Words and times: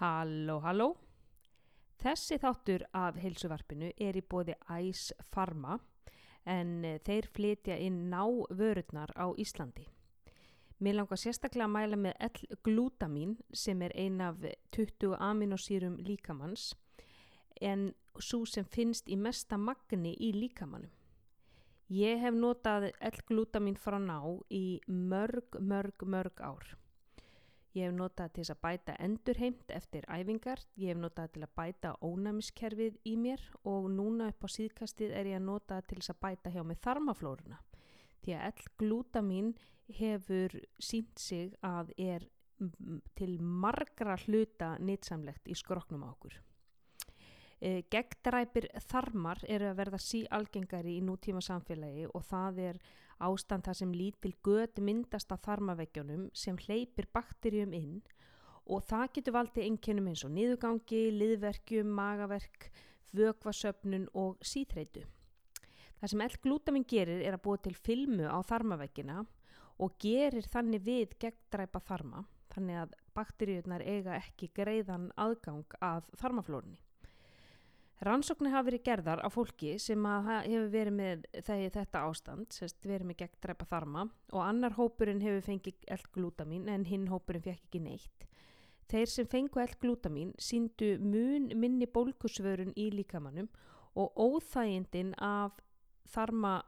Halló, 0.00 0.54
halló. 0.64 0.94
Þessi 2.00 2.38
þáttur 2.40 2.86
af 2.96 3.18
heilsuvarpinu 3.20 3.90
er 4.00 4.16
í 4.16 4.22
bóði 4.24 4.54
Æs 4.72 5.10
Pharma 5.28 5.74
en 6.48 6.70
eh, 6.88 6.96
þeir 7.04 7.28
flytja 7.34 7.76
inn 7.76 8.06
ná 8.08 8.22
vörurnar 8.48 9.12
á 9.12 9.28
Íslandi. 9.36 9.84
Mér 10.80 10.96
langar 10.96 11.20
sérstaklega 11.20 11.68
að 11.68 11.74
mæla 11.74 12.00
með 12.00 12.16
L-glutamin 12.30 13.36
sem 13.52 13.84
er 13.84 13.92
ein 13.92 14.24
af 14.24 14.40
20 14.72 15.20
aminosýrum 15.20 16.00
líkamanns 16.00 16.70
en 17.60 17.90
svo 18.16 18.46
sem 18.48 18.64
finnst 18.64 19.04
í 19.04 19.20
mesta 19.20 19.60
magni 19.60 20.16
í 20.16 20.32
líkamannum. 20.32 20.96
Ég 21.92 22.24
hef 22.24 22.40
notað 22.40 22.94
L-glutamin 23.12 23.76
frá 23.76 24.00
ná 24.00 24.22
í 24.48 24.80
mörg, 24.88 25.60
mörg, 25.60 26.08
mörg 26.08 26.40
ár. 26.40 26.79
Ég 27.70 27.86
hef 27.86 27.94
notað 27.94 28.32
til 28.34 28.44
að 28.50 28.60
bæta 28.64 28.94
endurheimt 28.98 29.68
eftir 29.70 30.06
æfingar, 30.10 30.58
ég 30.74 30.90
hef 30.90 30.98
notað 30.98 31.28
til 31.36 31.42
að 31.46 31.52
bæta 31.60 31.92
ónæmiskerfið 32.02 32.96
í 33.06 33.12
mér 33.14 33.44
og 33.62 33.86
núna 33.94 34.26
upp 34.32 34.42
á 34.42 34.48
síðkastið 34.50 35.14
er 35.14 35.30
ég 35.30 35.38
að 35.38 35.46
nota 35.46 35.78
til 35.86 36.00
að 36.02 36.18
bæta 36.24 36.50
hjá 36.50 36.64
með 36.66 36.80
þarmaflóruna. 36.86 37.60
Því 38.20 38.34
að 38.36 38.46
L-glutamin 38.50 39.52
hefur 40.00 40.56
sínt 40.82 41.22
sig 41.22 41.54
að 41.62 41.94
er 41.96 42.26
til 43.16 43.38
margra 43.40 44.18
hluta 44.26 44.74
nýtsamlegt 44.82 45.46
í 45.48 45.54
skroknum 45.56 46.02
á 46.04 46.10
okkur. 46.10 46.34
E, 47.60 47.84
Gegndræpir 47.92 48.66
þarmar 48.88 49.44
eru 49.48 49.70
að 49.70 49.78
verða 49.78 50.00
sí 50.02 50.24
algengari 50.26 50.98
í 50.98 51.04
nútíma 51.04 51.42
samfélagi 51.44 52.08
og 52.10 52.24
það 52.26 52.60
er 52.66 52.82
ástand 53.20 53.66
þar 53.66 53.78
sem 53.78 53.92
lítil 53.94 54.32
gött 54.44 54.80
myndast 54.80 55.32
af 55.34 55.42
þarmaveggjónum 55.44 56.28
sem 56.36 56.58
hleypir 56.66 57.08
bakterjum 57.14 57.74
inn 57.76 58.00
og 58.70 58.84
það 58.86 59.06
getur 59.16 59.36
valdið 59.36 59.66
einkennum 59.66 60.10
eins 60.10 60.24
og 60.26 60.34
niðugangi, 60.34 61.02
liðverkjum, 61.16 61.90
magaverk, 61.90 62.68
vögvasöpnun 63.16 64.06
og 64.14 64.38
síþreitu. 64.46 65.02
Það 66.00 66.12
sem 66.12 66.22
L-glutamin 66.24 66.86
gerir 66.88 67.24
er 67.26 67.36
að 67.36 67.44
búa 67.44 67.60
til 67.60 67.74
filmu 67.76 68.28
á 68.30 68.38
þarmaveggina 68.46 69.24
og 69.80 69.96
gerir 70.00 70.46
þannig 70.48 70.84
við 70.86 71.16
gegndræpa 71.20 71.82
þarma, 71.84 72.22
þannig 72.54 72.78
að 72.84 72.94
bakterjurnar 73.16 73.84
eiga 73.84 74.16
ekki 74.20 74.52
greiðan 74.54 75.10
aðgang 75.20 75.66
að 75.80 76.06
þarmaflórunni. 76.20 76.78
Rannsóknir 78.00 78.54
hafa 78.54 78.70
verið 78.70 78.80
gerðar 78.86 79.20
á 79.20 79.28
fólki 79.28 79.74
sem 79.76 80.06
hefur 80.08 80.70
verið 80.72 80.94
með 80.96 81.24
þetta 81.44 82.00
ástand, 82.00 82.46
sérst 82.48 82.86
verið 82.88 83.10
með 83.10 83.18
gegn 83.20 83.40
drepa 83.44 83.66
þarma 83.68 84.04
og 84.32 84.40
annar 84.40 84.72
hópurinn 84.78 85.20
hefur 85.20 85.44
fengið 85.44 85.82
L-glutamin 85.98 86.70
en 86.72 86.86
hinn 86.88 87.10
hópurinn 87.12 87.44
fekk 87.44 87.66
ekki 87.66 87.82
neitt. 87.84 88.24
Þeir 88.88 89.12
sem 89.12 89.28
fengu 89.28 89.60
L-glutamin 89.60 90.32
síndu 90.40 90.94
mun 91.04 91.50
minni 91.60 91.90
bólkusvörun 91.92 92.72
í 92.72 92.88
líkamannum 92.94 93.50
og 94.00 94.16
óþægindin 94.16 95.12
af 95.20 95.60
þarma, 96.08 96.62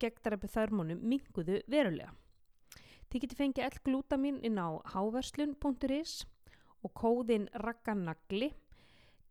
gegn 0.00 0.24
drepa 0.24 0.48
þarmunum 0.48 1.04
minguðu 1.04 1.60
verulega. 1.68 2.14
Þið 3.12 3.26
getur 3.26 3.42
fengið 3.42 3.68
L-glutamin 3.68 4.40
inn 4.48 4.56
á 4.56 4.80
háverslun.is 4.94 6.24
og 6.80 6.96
kóðin 6.96 7.50
rakkanagli 7.52 8.54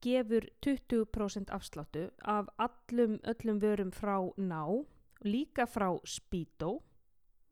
gefur 0.03 0.45
20% 0.65 1.51
afsláttu 1.51 2.09
af 2.23 2.47
allum 2.57 3.19
öllum 3.23 3.59
vörum 3.59 3.91
frá 3.91 4.17
ná, 4.37 4.63
líka 5.23 5.65
frá 5.67 5.89
Speedo, 6.05 6.79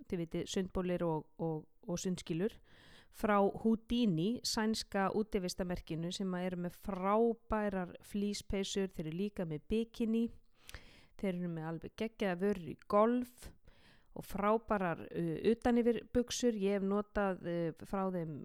þið 0.08 0.22
viti 0.24 0.44
sundbólir 0.48 1.04
og, 1.04 1.26
og, 1.38 1.66
og 1.88 2.00
sundskilur, 2.00 2.54
frá 3.18 3.38
Houdini, 3.64 4.40
sænska 4.44 5.10
útivistamerkinu 5.18 6.12
sem 6.14 6.34
eru 6.40 6.62
með 6.68 6.78
frábærar 6.86 7.96
flýspeysur, 8.06 8.92
þeir 8.94 9.08
eru 9.08 9.18
líka 9.18 9.46
með 9.46 9.66
bikini, 9.70 10.28
þeir 11.18 11.34
eru 11.34 11.52
með 11.52 11.70
alveg 11.72 11.96
geggjaða 11.98 12.42
vörur 12.44 12.72
í 12.72 12.78
golf 12.88 13.48
og 14.18 14.26
frábærar 14.26 15.04
uh, 15.08 15.38
utanifir 15.52 16.04
buksur, 16.14 16.56
ég 16.56 16.78
hef 16.78 16.86
notað 16.86 17.44
uh, 17.46 17.88
frá 17.90 18.08
þeim 18.14 18.40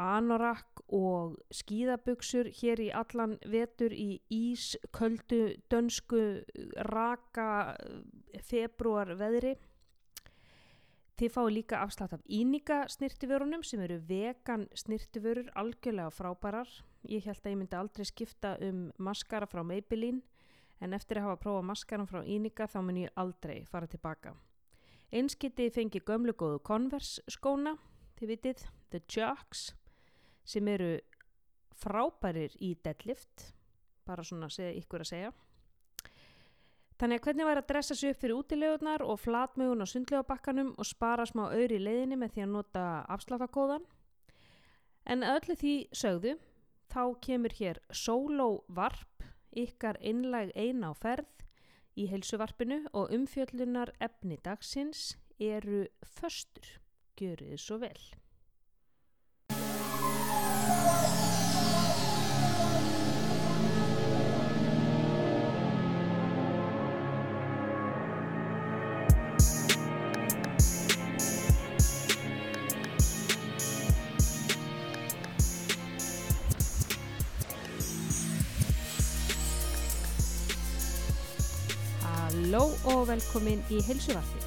anorak 0.00 0.82
og 0.88 1.36
skíðabugsur 1.54 2.50
hér 2.60 2.82
í 2.82 2.88
allan 2.94 3.36
vetur 3.46 3.94
í 3.94 4.20
ísköldu 4.32 5.56
dönsku 5.70 6.24
raka 6.90 7.76
februar 8.42 9.14
veðri 9.18 9.54
Þið 11.14 11.30
fáu 11.30 11.46
líka 11.46 11.78
afslátt 11.78 12.16
af 12.16 12.22
ínika 12.26 12.80
snirtiförunum 12.90 13.62
sem 13.62 13.78
eru 13.84 14.00
vegan 14.02 14.64
snirtiförur 14.74 15.46
algjörlega 15.54 16.10
frábærar. 16.10 16.66
Ég 17.06 17.22
held 17.28 17.38
að 17.44 17.52
ég 17.52 17.60
myndi 17.60 17.78
aldrei 17.78 18.06
skipta 18.08 18.56
um 18.66 18.88
maskara 18.98 19.46
frá 19.46 19.62
Maybelline 19.62 20.24
en 20.82 20.96
eftir 20.98 21.20
að 21.20 21.28
hafa 21.28 21.40
prófað 21.44 21.68
maskaran 21.68 22.10
frá 22.10 22.24
ínika 22.26 22.66
þá 22.66 22.80
mun 22.82 22.98
ég 23.04 23.14
aldrei 23.14 23.62
fara 23.70 23.86
tilbaka. 23.86 24.34
Eins 25.14 25.38
getið 25.38 25.70
fengi 25.76 26.02
gömlu 26.02 26.34
góðu 26.34 26.58
Converse 26.66 27.22
skóna, 27.30 27.76
þið 28.18 28.34
vitið, 28.34 28.66
The 28.90 29.04
Jocks 29.06 29.68
sem 30.44 30.68
eru 30.68 30.96
frábærir 31.74 32.54
í 32.62 32.74
deadlift 32.84 33.50
bara 34.04 34.24
svona 34.24 34.50
segja, 34.52 34.74
ykkur 34.78 35.04
að 35.04 35.10
segja. 35.10 35.32
Þannig 37.00 37.18
að 37.18 37.26
hvernig 37.26 37.48
væri 37.48 37.62
að 37.62 37.68
dressa 37.72 37.94
sér 37.98 38.14
upp 38.14 38.20
fyrir 38.22 38.38
útilegurnar 38.38 39.02
og 39.02 39.18
flatmögun 39.18 39.82
á 39.82 39.86
sundlegabakkanum 39.90 40.74
og 40.78 40.86
spara 40.86 41.26
smá 41.26 41.48
öyri 41.50 41.80
í 41.80 41.82
leiðinni 41.82 42.18
með 42.20 42.36
því 42.36 42.44
að 42.44 42.52
nota 42.52 42.84
afsláttakóðan 43.10 43.86
en 45.10 45.26
öllu 45.26 45.56
því 45.58 45.74
sögðu 45.92 46.36
þá 46.92 47.02
kemur 47.26 47.56
hér 47.58 47.80
solo 47.90 48.48
varp 48.68 49.26
ykkar 49.58 49.98
einlæg 50.00 50.52
eina 50.54 50.92
á 50.92 50.94
ferð 50.94 51.44
í 51.98 52.06
heilsuvarpinu 52.10 52.84
og 52.94 53.10
umfjöllunar 53.14 53.92
efni 54.02 54.38
dagsins 54.44 55.16
eru 55.38 55.84
föstur, 56.16 56.66
gjöru 57.18 57.50
þið 57.50 57.62
svo 57.62 57.80
vel 57.82 57.98
Halló 82.44 82.66
og 82.92 83.06
velkomin 83.08 83.62
í 83.72 83.78
heilsuvarfi. 83.80 84.42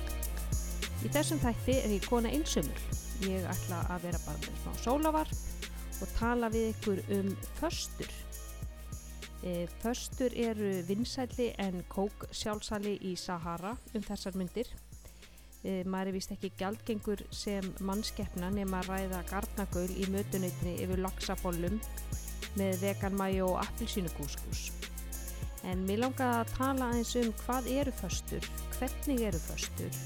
Í 1.02 1.10
þessum 1.10 1.40
þætti 1.42 1.78
er 1.82 1.94
ég 1.96 2.04
kona 2.06 2.30
einsumul. 2.30 2.82
Ég 3.26 3.46
ætla 3.50 3.80
að 3.90 4.04
vera 4.06 4.20
bara 4.22 4.42
með 4.44 4.60
smá 4.62 4.76
sólavarp 4.84 6.04
og 6.06 6.12
tala 6.20 6.52
við 6.54 6.68
ykkur 6.76 7.00
um 7.16 7.32
föstur. 7.58 8.12
E, 9.42 9.66
föstur 9.82 10.36
eru 10.38 10.70
vinsæli 10.86 11.48
en 11.58 11.80
kók 11.90 12.28
sjálfsali 12.30 13.00
í 13.02 13.16
Sahara 13.18 13.74
um 13.98 14.06
þessar 14.06 14.38
myndir. 14.38 14.70
E, 15.66 15.82
maður 15.82 16.12
er 16.12 16.18
vist 16.20 16.36
ekki 16.36 16.52
gjaldgengur 16.60 17.24
sem 17.34 17.66
mannskeppna 17.82 18.52
nema 18.60 18.84
að 18.84 18.92
ræða 18.92 19.24
garnagaul 19.32 19.90
í 19.98 20.06
mötunöytni 20.14 20.76
yfir 20.86 21.02
laxabóllum 21.02 21.82
með 22.62 22.78
veganmæju 22.86 23.50
og 23.56 23.58
appilsínugúskús. 23.64 24.68
En 25.68 25.82
mér 25.84 26.00
langaði 26.00 26.42
að 26.42 26.52
tala 26.56 26.90
aðeins 26.92 27.14
um 27.20 27.32
hvað 27.42 27.66
eru 27.74 27.94
föstur, 28.00 28.46
hvernig 28.78 29.24
eru 29.28 29.40
föstur, 29.44 29.98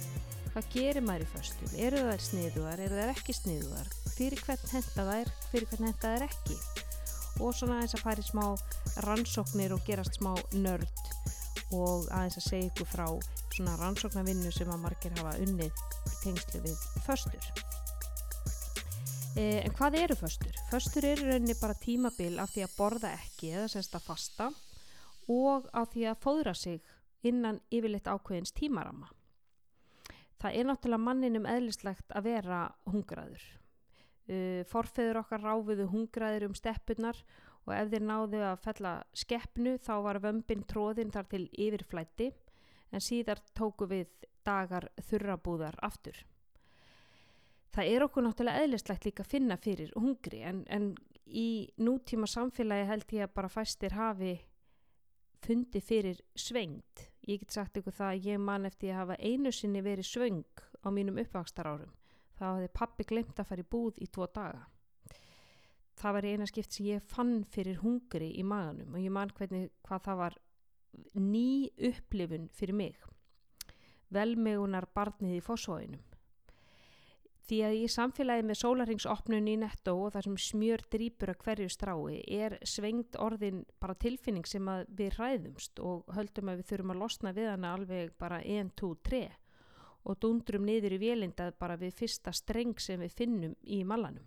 hvað 0.54 0.70
gerir 0.74 1.06
maður 1.06 1.26
í 1.26 1.28
föstum, 1.36 1.76
eru 1.88 2.00
þær 2.08 2.24
sniðuðar, 2.28 2.82
eru 2.88 2.98
þær 2.98 3.12
ekki 3.14 3.36
sniðuðar, 3.38 3.92
fyrir 4.16 4.42
hvern 4.48 4.72
henda 4.72 5.06
þær, 5.12 5.34
fyrir 5.52 5.70
hvern 5.70 5.90
henda 5.92 6.16
þær 6.16 6.26
ekki. 6.26 6.58
Og 7.42 7.54
svona 7.56 7.78
aðeins 7.78 7.94
að 7.98 8.06
fara 8.08 8.24
í 8.24 8.28
smá 8.28 9.06
rannsóknir 9.06 9.76
og 9.76 9.86
gerast 9.86 10.18
smá 10.18 10.34
nörd 10.58 11.06
og 11.72 12.10
aðeins 12.10 12.40
að 12.42 12.48
segja 12.48 12.72
ykkur 12.72 12.90
frá 12.90 13.06
svona 13.54 13.78
rannsóknarvinnu 13.80 14.52
sem 14.56 14.72
að 14.72 14.82
margir 14.84 15.14
hafa 15.20 15.38
unnið 15.46 15.86
tengslu 16.24 16.64
við 16.66 16.82
föstur. 17.06 17.52
Eh, 19.38 19.62
en 19.62 19.72
hvað 19.78 20.02
eru 20.02 20.18
föstur? 20.20 20.58
Föstur 20.74 21.08
eru 21.08 21.30
rauninni 21.30 21.56
bara 21.62 21.78
tímabil 21.80 22.36
af 22.44 22.52
því 22.52 22.66
að 22.66 22.76
borða 22.76 23.14
ekki 23.16 23.54
eða 23.56 23.70
semst 23.72 23.96
að 23.96 24.10
fasta 24.10 24.50
og 25.32 25.70
á 25.72 25.82
því 25.88 26.06
að 26.12 26.22
fóðra 26.26 26.54
sig 26.58 26.82
innan 27.28 27.62
yfirleitt 27.72 28.10
ákveðins 28.10 28.54
tímarama. 28.58 29.10
Það 30.42 30.58
er 30.58 30.68
náttúrulega 30.68 31.06
manninum 31.06 31.46
eðlislegt 31.46 32.14
að 32.18 32.28
vera 32.32 32.62
hungraður. 32.90 33.44
Uh, 34.32 34.62
forfeður 34.70 35.22
okkar 35.22 35.44
ráfiðu 35.46 35.88
hungraður 35.92 36.48
um 36.50 36.58
steppunar 36.58 37.18
og 37.68 37.74
ef 37.76 37.92
þeir 37.92 38.06
náðu 38.08 38.42
að 38.46 38.64
fella 38.64 38.94
skeppnu 39.18 39.76
þá 39.82 39.94
var 40.06 40.22
vömbin 40.24 40.66
tróðin 40.70 41.14
þar 41.14 41.30
til 41.30 41.44
yfirflætti 41.52 42.32
en 42.92 43.04
síðar 43.04 43.42
tóku 43.58 43.88
við 43.90 44.10
dagar 44.46 44.90
þurrabúðar 45.10 45.78
aftur. 45.86 46.18
Það 47.72 47.92
er 47.94 48.06
okkur 48.06 48.26
náttúrulega 48.26 48.66
eðlislegt 48.66 49.06
líka 49.08 49.24
að 49.24 49.34
finna 49.36 49.58
fyrir 49.62 49.94
hungri 49.96 50.42
en, 50.48 50.64
en 50.68 50.92
í 51.26 51.72
nútíma 51.80 52.28
samfélagi 52.28 52.90
held 52.90 53.14
ég 53.16 53.28
að 53.28 53.36
bara 53.38 53.52
fæstir 53.52 53.96
hafi 53.96 54.34
fundið 55.46 55.86
fyrir 55.86 56.22
svengt. 56.38 57.08
Ég 57.28 57.42
get 57.42 57.54
sagt 57.54 57.78
ykkur 57.78 57.96
það 57.96 58.12
að 58.12 58.28
ég 58.32 58.42
man 58.42 58.68
eftir 58.70 58.94
að 58.94 59.02
hafa 59.02 59.18
einu 59.22 59.52
sinni 59.54 59.82
verið 59.86 60.08
svöng 60.10 60.44
á 60.82 60.88
mínum 60.94 61.20
uppvakstar-árum. 61.22 61.92
Þá 62.38 62.46
hafði 62.48 62.70
pappi 62.74 63.08
glemt 63.10 63.40
að 63.40 63.50
fara 63.52 63.66
í 63.66 63.70
búð 63.70 64.00
í 64.02 64.08
tvo 64.10 64.28
daga. 64.34 64.66
Það 66.02 66.16
var 66.18 66.28
eina 66.32 66.48
skipt 66.50 66.74
sem 66.74 66.88
ég 66.88 67.04
fann 67.06 67.44
fyrir 67.46 67.82
hungri 67.84 68.32
í 68.40 68.46
maganum 68.48 68.96
og 68.96 69.04
ég 69.04 69.14
man 69.14 69.34
hvernig 69.38 69.70
hvað 69.86 70.06
það 70.08 70.22
var 70.24 70.38
ný 71.16 71.70
upplifun 71.92 72.48
fyrir 72.58 72.78
mig. 72.78 72.96
Velmegunar 74.12 74.90
barnið 74.96 75.38
í 75.38 75.44
fósóinum. 75.46 76.11
Því 77.52 77.58
að 77.68 77.74
í 77.82 77.88
samfélagi 77.92 78.44
með 78.48 78.58
sólaringsopnun 78.62 79.48
í 79.52 79.58
nettó 79.60 79.98
og 80.06 80.14
þar 80.14 80.24
sem 80.24 80.36
smjör 80.40 80.84
drýpur 80.94 81.34
að 81.34 81.42
hverju 81.44 81.74
strái 81.74 82.22
er 82.32 82.54
svengt 82.64 83.18
orðin 83.20 83.66
bara 83.84 83.98
tilfinning 84.00 84.48
sem 84.48 84.70
við 84.88 85.18
ræðumst 85.18 85.82
og 85.84 86.08
höldum 86.16 86.54
að 86.54 86.62
við 86.62 86.70
þurfum 86.70 86.96
að 86.96 87.02
losna 87.02 87.36
við 87.36 87.50
hana 87.52 87.74
alveg 87.76 88.16
bara 88.24 88.40
1, 88.40 88.72
2, 88.80 88.94
3 89.04 89.22
og 90.08 90.22
dundrum 90.24 90.64
niður 90.64 90.96
í 90.96 91.02
vélindað 91.04 91.52
bara 91.60 91.76
við 91.84 92.00
fyrsta 92.00 92.32
streng 92.32 92.80
sem 92.80 93.04
við 93.04 93.20
finnum 93.20 93.60
í 93.68 93.84
malanum. 93.84 94.24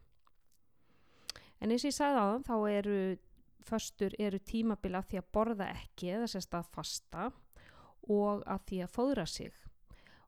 En 1.64 1.72
eins 1.72 1.88
og 1.88 1.94
ég 1.94 1.96
sagði 1.96 2.20
á 2.20 2.26
þann 2.28 2.48
þá 2.50 2.56
eru, 2.76 3.02
föstur 3.64 4.20
eru 4.20 4.44
tímabil 4.52 4.98
af 5.00 5.08
því 5.08 5.24
að 5.24 5.32
borða 5.32 5.72
ekki 5.72 6.12
eða 6.18 6.28
sérst 6.28 6.60
að 6.60 6.68
fasta 6.76 7.30
og 8.04 8.44
að 8.44 8.66
því 8.68 8.84
að 8.84 8.98
fóðra 9.00 9.24
sig 9.24 9.63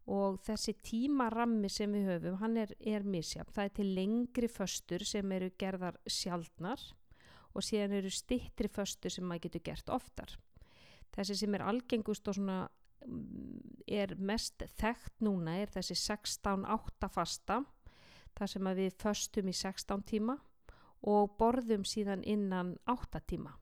og 0.06 0.38
þessi 0.46 0.76
tímarammi 0.86 1.68
sem 1.72 1.90
við 1.90 2.12
höfum, 2.12 2.38
hann 2.38 2.56
er, 2.62 2.72
er 2.78 3.02
misjafn. 3.06 3.50
Það 3.54 3.68
er 3.68 3.74
til 3.74 3.88
lengri 3.96 4.50
föstur 4.50 5.04
sem 5.06 5.32
eru 5.34 5.50
gerðar 5.58 5.98
sjálfnar 6.06 6.82
og 7.56 7.64
síðan 7.64 7.96
eru 7.98 8.12
stittri 8.12 8.70
föstur 8.70 9.10
sem 9.10 9.26
maður 9.26 9.48
getur 9.48 9.64
gert 9.66 9.90
oftar. 9.90 10.36
Þessi 11.16 11.38
sem 11.40 11.56
er 11.56 11.64
algengust 11.66 12.28
og 12.28 12.38
svona 12.38 12.60
mm, 13.02 13.82
er 13.98 14.14
mest 14.18 14.62
þekkt 14.78 15.24
núna 15.26 15.56
er 15.62 15.74
þessi 15.74 15.96
16-8 15.98 17.10
fasta, 17.10 17.62
það 18.36 18.52
sem 18.52 18.72
við 18.78 18.98
föstum 19.02 19.50
í 19.50 19.56
16 19.56 20.06
tíma 20.06 20.38
og 21.06 21.36
borðum 21.40 21.86
síðan 21.88 22.22
innan 22.22 22.76
8 22.86 23.22
tíma. 23.26 23.56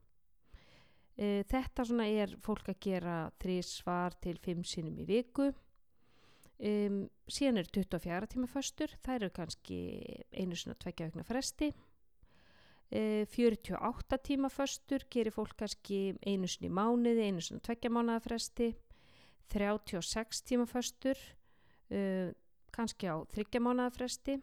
E, 1.15 1.45
þetta 1.49 1.87
er 2.05 2.37
fólk 2.43 2.69
að 2.69 2.81
gera 2.83 3.19
þrísvar 3.41 4.19
til 4.21 4.37
5 4.43 4.65
sinum 4.67 4.99
í 4.99 5.07
viku 5.09 5.53
Um, 6.63 7.09
síðan 7.27 7.59
eru 7.65 7.73
24 7.75 8.29
tíma 8.31 8.47
föstur, 8.47 8.93
það 9.03 9.17
eru 9.19 9.31
kannski 9.35 9.79
einu 10.31 10.55
svona 10.55 10.79
tveggja 10.79 11.09
vegna 11.09 11.27
fresti. 11.27 11.73
Uh, 12.95 13.25
48 13.27 14.21
tíma 14.23 14.51
föstur 14.53 15.07
gerir 15.11 15.35
fólk 15.35 15.57
kannski 15.59 16.15
einu 16.23 16.47
svona 16.47 16.71
í 16.71 16.75
mánuði, 16.79 17.27
einu 17.27 17.43
svona 17.43 17.65
tveggja 17.65 17.91
mánuða 17.91 18.23
fresti. 18.23 18.71
36 19.51 20.45
tíma 20.47 20.67
föstur, 20.71 21.19
uh, 21.91 22.31
kannski 22.75 23.11
á 23.11 23.19
þryggja 23.35 23.63
mánuða 23.65 23.91
fresti. 23.99 24.39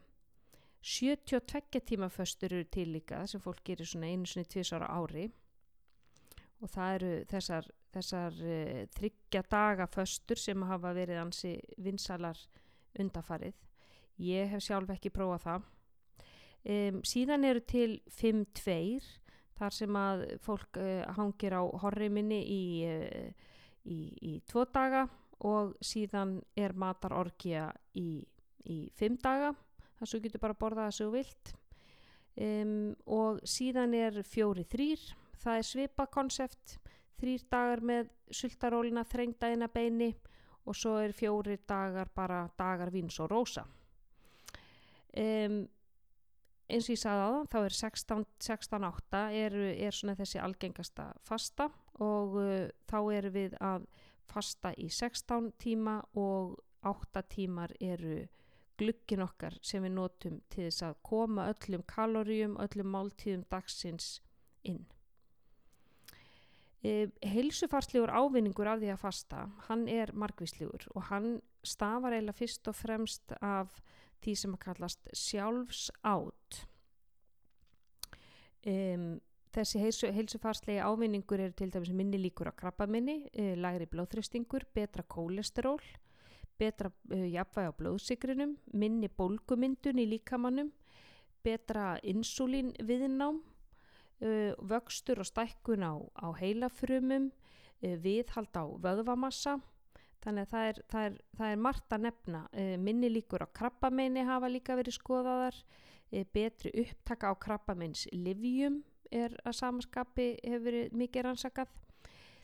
72 0.81 1.79
tíma 1.85 2.09
föstur 2.09 2.57
eru 2.57 2.67
til 2.67 2.89
líka 2.91 3.23
sem 3.29 3.39
fólk 3.39 3.63
gerir 3.63 3.87
svona 3.87 4.11
einu 4.11 4.27
svona 4.27 4.47
í 4.47 4.51
tviðsára 4.51 4.89
ári 4.89 5.29
og 6.61 6.69
það 6.71 6.95
eru 6.95 7.11
þessar, 7.31 7.67
þessar 7.93 8.39
uh, 8.45 8.81
þryggja 8.95 9.43
daga 9.51 9.87
föstur 9.91 10.39
sem 10.39 10.65
hafa 10.69 10.93
verið 10.97 11.21
ansi 11.21 11.55
vinsalar 11.81 12.39
undafarið. 12.99 13.55
Ég 14.21 14.51
hef 14.51 14.65
sjálf 14.65 14.91
ekki 14.93 15.13
prófað 15.13 15.45
það. 15.47 15.69
Um, 16.61 16.99
síðan 17.07 17.47
eru 17.49 17.63
til 17.65 17.95
5-2 18.13 19.01
þar 19.57 19.73
sem 19.73 19.97
að 19.97 20.27
fólk 20.45 20.77
uh, 20.77 21.07
hangir 21.17 21.55
á 21.57 21.63
horriminni 21.81 22.43
í, 22.45 22.61
uh, 22.85 23.49
í, 23.89 23.99
í 24.21 24.33
tvo 24.49 24.67
daga 24.69 25.07
og 25.41 25.73
síðan 25.81 26.37
er 26.53 26.75
matarorgja 26.77 27.71
í, 27.97 28.21
í 28.69 28.77
5 28.99 29.17
daga 29.23 29.55
svo 30.05 30.21
getur 30.21 30.41
bara 30.41 30.57
borðað 30.57 30.91
þessu 30.91 31.09
vilt 31.13 31.51
um, 32.41 32.93
og 33.05 33.41
síðan 33.47 33.93
er 33.97 34.21
4-3 34.25 34.95
það 35.41 35.59
er 35.59 35.67
svipa 35.67 36.07
konsept 36.11 36.77
þrýr 37.21 37.45
dagar 37.51 37.83
með 37.85 38.09
sultarólina 38.33 39.03
þrengda 39.05 39.51
inn 39.53 39.65
að 39.65 39.75
beini 39.75 40.09
og 40.65 40.77
svo 40.77 40.97
er 41.01 41.13
fjóri 41.17 41.57
dagar 41.67 42.09
bara 42.15 42.43
dagar 42.57 42.91
vins 42.93 43.19
og 43.21 43.31
rosa 43.31 43.65
um, 45.17 45.61
eins 46.71 46.87
og 46.87 46.93
ég 46.95 47.01
sagði 47.01 47.25
á 47.25 47.29
það 47.31 47.47
þá 47.51 47.59
er 47.61 47.77
16-8 47.77 49.23
er, 49.41 49.57
er 49.87 49.97
svona 49.97 50.17
þessi 50.19 50.41
algengasta 50.41 51.09
fasta 51.27 51.69
og 52.01 52.37
uh, 52.39 52.67
þá 52.89 52.99
erum 53.17 53.35
við 53.35 53.57
að 53.59 53.87
fasta 54.31 54.71
í 54.79 54.87
16 54.87 55.51
tíma 55.59 55.99
og 56.17 56.55
8 56.87 57.25
tímar 57.29 57.73
eru 57.81 58.21
glukkin 58.79 59.21
okkar 59.25 59.57
sem 59.61 59.83
við 59.83 59.93
notum 59.97 60.39
til 60.49 60.65
þess 60.69 60.85
að 60.87 60.95
koma 61.05 61.49
öllum 61.51 61.83
kaloríum, 61.85 62.55
öllum 62.63 62.89
máltíðum 62.95 63.43
dagsins 63.51 64.15
inn 64.65 64.85
heilsufarslegur 66.81 68.09
ávinningur 68.09 68.65
af 68.71 68.79
því 68.81 68.89
að 68.93 69.01
fasta, 69.03 69.45
hann 69.67 69.85
er 69.91 70.13
margvíslegur 70.17 70.87
og 70.95 71.03
hann 71.11 71.35
stafar 71.61 72.15
eiginlega 72.15 72.39
fyrst 72.39 72.69
og 72.71 72.77
fremst 72.77 73.33
af 73.37 73.75
því 74.21 74.35
sem 74.37 74.55
að 74.55 74.63
kallast 74.65 75.11
sjálfsátt. 75.17 76.63
Um, 78.65 79.19
þessi 79.53 79.81
heilsu, 79.81 80.09
heilsufarslegi 80.13 80.81
ávinningur 80.81 81.41
eru 81.41 81.53
til 81.57 81.71
dæmis 81.73 81.93
minni 81.93 82.19
líkur 82.21 82.49
á 82.49 82.53
krabbaminni, 82.57 83.29
e, 83.33 83.53
lægri 83.57 83.87
blóðþristingur, 83.89 84.67
betra 84.73 85.03
kólesteról, 85.03 85.81
betra 86.61 86.91
e, 87.09 87.25
jafnvæg 87.33 87.73
á 87.73 87.73
blóðsikrinum, 87.77 88.55
minni 88.73 89.09
bólgumyndun 89.09 90.01
í 90.01 90.07
líkamannum, 90.13 90.69
betra 91.43 91.95
insulín 92.05 92.69
viðnám 92.85 93.41
uh, 93.41 93.50
vöxtur 94.71 95.21
og 95.21 95.27
stækkun 95.27 95.85
á, 95.85 95.93
á 96.21 96.27
heilafrumum, 96.37 97.29
uh, 97.81 97.95
viðhald 98.03 98.53
á 98.53 98.65
vöðvamassa, 98.83 99.57
þannig 100.21 100.45
að 100.45 100.51
það 100.51 100.67
er, 100.69 100.81
það 100.93 101.05
er, 101.09 101.17
það 101.39 101.53
er 101.53 101.63
margt 101.67 101.95
að 101.95 102.03
nefna. 102.07 102.43
Uh, 102.53 102.75
minni 102.77 103.09
líkur 103.09 103.45
á 103.45 103.47
krabbameini 103.49 104.27
hafa 104.27 104.51
líka 104.51 104.77
verið 104.79 104.99
skoðaðar, 104.99 105.57
betri 106.35 106.73
upptaka 106.75 107.29
á 107.31 107.33
krabbameins 107.39 108.01
livjum 108.11 108.81
er 109.15 109.35
að 109.47 109.55
samanskapi 109.59 110.25
hefur 110.43 110.65
verið 110.65 110.97
mikið 110.99 111.25
rannsakað. 111.27 111.71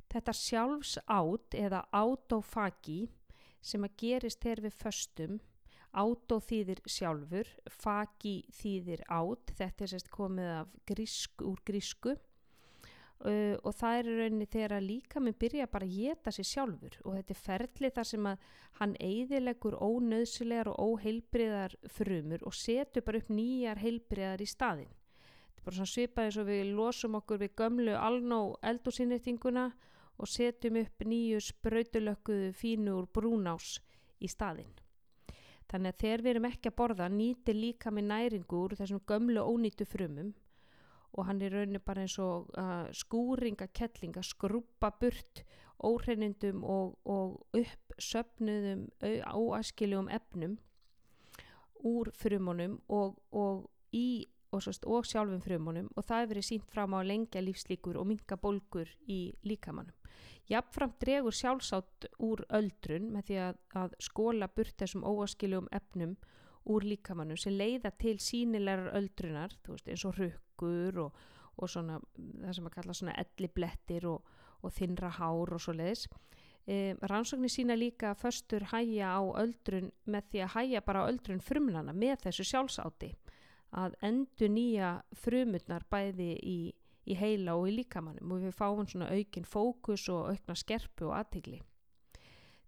Þetta 0.07 0.33
sjálfs 0.39 0.93
átt 1.03 1.55
eða 1.59 1.81
autofagi 1.91 3.09
sem 3.59 3.83
að 3.83 3.97
gerist 3.99 4.45
hér 4.47 4.61
við 4.63 4.75
föstum 4.79 5.39
Átó 5.97 6.37
þýðir 6.43 6.83
sjálfur, 6.85 7.49
faki 7.73 8.35
þýðir 8.53 9.01
át, 9.09 9.53
þetta 9.57 9.83
er 9.83 9.91
sérst 9.95 10.11
komið 10.13 10.75
grísk, 10.85 11.41
úr 11.41 11.61
grísku 11.65 12.13
uh, 12.13 13.55
og 13.63 13.73
það 13.77 13.99
er 13.99 14.09
rauninni 14.19 14.47
þegar 14.51 14.83
líka 14.83 15.21
minn 15.23 15.37
byrja 15.39 15.67
bara 15.71 15.87
að 15.87 15.97
geta 15.97 16.33
sér 16.33 16.49
sjálfur 16.51 16.99
og 17.03 17.17
þetta 17.17 17.33
er 17.33 17.41
ferli 17.41 17.91
þar 17.95 18.09
sem 18.11 18.29
að 18.29 18.45
hann 18.79 18.95
eidilegur 19.01 19.79
ónöðsilegar 19.81 20.71
og 20.73 20.93
óheilbriðar 20.93 21.75
frumur 21.97 22.45
og 22.45 22.55
setur 22.55 23.05
bara 23.07 23.21
upp 23.23 23.33
nýjar 23.33 23.81
heilbriðar 23.81 24.43
í 24.43 24.49
staðin. 24.49 24.93
Þetta 24.93 25.63
er 25.63 25.69
bara 25.71 25.91
svipað 25.91 26.29
eins 26.29 26.41
og 26.41 26.49
við 26.51 26.73
losum 26.77 27.17
okkur 27.17 27.41
við 27.41 27.55
gömlu 27.57 27.97
alnó 27.97 28.41
eldúsinnýttinguna 28.61 29.69
og 30.17 30.29
setjum 30.29 30.81
upp 30.81 31.05
nýju 31.05 31.41
sprautulökuðu 31.51 32.51
fínu 32.57 32.99
úr 33.01 33.09
brúnás 33.13 33.77
í 34.21 34.29
staðin. 34.29 34.69
Þannig 35.67 35.93
að 35.93 36.01
þegar 36.01 36.23
við 36.23 36.31
erum 36.31 36.47
ekki 36.47 36.69
að 36.71 36.77
borða 36.79 37.07
nýtir 37.11 37.57
líka 37.57 37.91
með 37.91 38.05
næringu 38.11 38.59
úr 38.61 38.75
þessum 38.79 39.01
gömlu 39.09 39.43
ónýtu 39.43 39.87
frumum 39.87 40.31
og 41.17 41.25
hann 41.27 41.41
er 41.41 41.55
rauninu 41.55 41.81
bara 41.83 42.03
eins 42.05 42.17
og 42.21 42.51
uh, 42.59 42.87
skúringa 42.95 43.67
kettlinga, 43.73 44.23
skrúpa 44.23 44.91
burt 45.01 45.43
óhreinindum 45.83 46.63
og, 46.65 46.95
og 47.05 47.57
uppsöpnuðum 47.57 48.87
óaskiljum 49.33 50.09
efnum 50.13 50.57
úr 51.85 52.11
frumunum 52.17 52.79
og, 52.89 53.17
og, 53.31 53.67
í, 53.93 54.25
og, 54.51 54.63
og 54.85 55.05
sjálfum 55.05 55.43
frumunum 55.43 55.91
og 55.95 56.05
það 56.05 56.23
hefur 56.23 56.33
verið 56.33 56.49
sínt 56.49 56.71
fram 56.73 56.97
á 56.97 56.99
lengja 57.05 57.43
lífslíkur 57.43 57.99
og 57.99 58.09
minga 58.09 58.39
bólgur 58.41 58.89
í 59.05 59.21
líkamannum. 59.45 59.96
Jafnframt 60.47 60.99
dregur 61.03 61.35
sjálfsátt 61.35 62.07
úr 62.23 62.45
öldrun 62.55 63.11
með 63.11 63.29
því 63.29 63.39
að, 63.43 63.61
að 63.81 63.95
skóla 63.99 64.47
burt 64.47 64.77
þessum 64.79 65.03
óaskiljum 65.03 65.67
efnum 65.75 66.15
úr 66.67 66.85
líkamannum 66.87 67.39
sem 67.39 67.55
leiða 67.55 67.91
til 67.99 68.17
sínilegar 68.23 68.91
öldrunar, 68.97 69.55
veist 69.67 69.87
eins 69.87 70.05
og 70.07 70.17
rökkur 70.19 71.01
og, 71.05 71.21
og 71.57 71.71
svona 71.71 71.99
það 72.17 72.57
sem 72.57 72.69
að 72.69 72.75
kalla 72.75 72.95
svona 72.97 73.17
elliblettir 73.23 74.07
og, 74.11 74.33
og 74.63 74.73
þinra 74.75 75.11
hár 75.19 75.53
og 75.55 75.63
svo 75.63 75.75
leiðis. 75.75 76.07
E, 76.67 76.95
rannsóknir 77.07 77.51
sína 77.51 77.77
líka 77.79 78.11
að 78.11 78.23
föstur 78.25 78.67
hæja 78.73 79.13
á 79.15 79.23
öldrun 79.39 79.91
með 80.05 80.31
því 80.31 80.43
að 80.43 80.53
hæja 80.57 80.83
bara 80.83 81.05
á 81.07 81.09
öldrun 81.11 81.43
frumlana 81.43 81.95
með 81.95 82.27
þessu 82.27 82.47
sjálfsátti. 82.51 83.13
að 83.77 83.95
endur 84.01 84.47
nýja 84.47 84.89
frumurnar 85.11 85.83
bæði 85.91 86.29
í, 86.39 86.59
í 87.07 87.15
heila 87.15 87.55
og 87.57 87.69
í 87.69 87.77
líkamannum 87.79 88.35
og 88.35 88.43
við 88.43 88.55
fáum 88.57 88.87
svona 88.87 89.09
aukin 89.13 89.47
fókus 89.47 90.07
og 90.11 90.31
aukna 90.33 90.55
skerpu 90.59 91.09
og 91.09 91.17
aðtigli. 91.21 91.61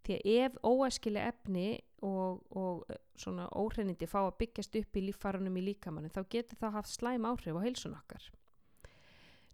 Því 0.06 0.16
að 0.16 0.30
ef 0.46 0.58
óæskileg 0.64 1.28
efni 1.34 1.68
og, 2.08 2.40
og 2.56 2.86
svona 3.20 3.50
óhreinindi 3.52 4.08
fá 4.08 4.22
að 4.24 4.38
byggjast 4.44 4.78
upp 4.80 5.00
í 5.00 5.06
líffarunum 5.10 5.60
í 5.60 5.66
líkamannum 5.68 6.14
þá 6.14 6.22
getur 6.32 6.62
það 6.62 6.78
haft 6.78 6.94
slæm 6.94 7.28
áhrif 7.28 7.60
á 7.60 7.66
heilsun 7.66 7.98
okkar. 8.00 8.30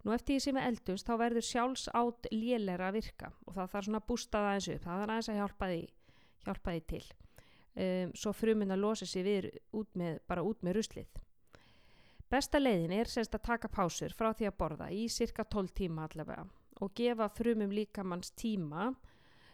Nú 0.06 0.14
eftir 0.14 0.36
því 0.36 0.44
sem 0.44 0.58
við 0.60 0.68
eldumst 0.70 1.08
þá 1.08 1.14
verður 1.18 1.46
sjálfs 1.48 1.88
átt 1.98 2.28
lélera 2.30 2.92
að 2.92 2.98
virka 3.00 3.32
og 3.48 3.56
það 3.56 3.72
þarf 3.72 3.88
svona 3.88 4.02
að 4.04 4.10
bústa 4.12 4.42
það 4.44 4.58
eins 4.58 4.68
upp, 4.70 4.84
það 4.84 5.00
þarf 5.00 5.14
aðeins 5.14 5.30
að 5.32 5.40
hjálpa 5.40 5.70
því, 5.72 5.80
hjálpa 6.46 6.76
því 6.76 6.84
til. 6.92 7.06
Um, 7.76 8.12
svo 8.16 8.34
fruminn 8.38 8.76
að 8.76 8.84
losa 8.84 9.08
sér 9.10 9.26
við 9.26 9.48
út 9.76 9.98
með, 9.98 10.20
bara 10.30 10.44
út 10.46 10.62
með 10.62 10.78
ruslið. 10.78 11.18
Besta 12.36 12.60
leiðin 12.60 12.92
er 12.92 13.08
semst 13.08 13.32
að 13.38 13.46
taka 13.48 13.70
pásur 13.72 14.12
frá 14.12 14.34
því 14.36 14.50
að 14.50 14.56
borða 14.60 14.86
í 14.92 15.06
cirka 15.08 15.46
12 15.48 15.70
tíma 15.78 16.04
allavega 16.04 16.44
og 16.84 16.90
gefa 17.00 17.30
frumum 17.32 17.72
líkamanns 17.72 18.34
tíma 18.36 18.90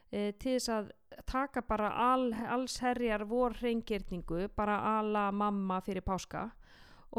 e, 0.09 0.31
til 0.31 0.55
þess 0.55 0.71
að 0.73 0.87
taka 1.29 1.61
bara 1.67 1.91
al, 2.07 2.31
alls 2.33 2.79
herjar 2.81 3.27
vor 3.29 3.53
reyngjörningu, 3.61 4.47
bara 4.57 4.79
ala 4.95 5.27
mamma 5.29 5.77
fyrir 5.85 6.01
páska 6.01 6.47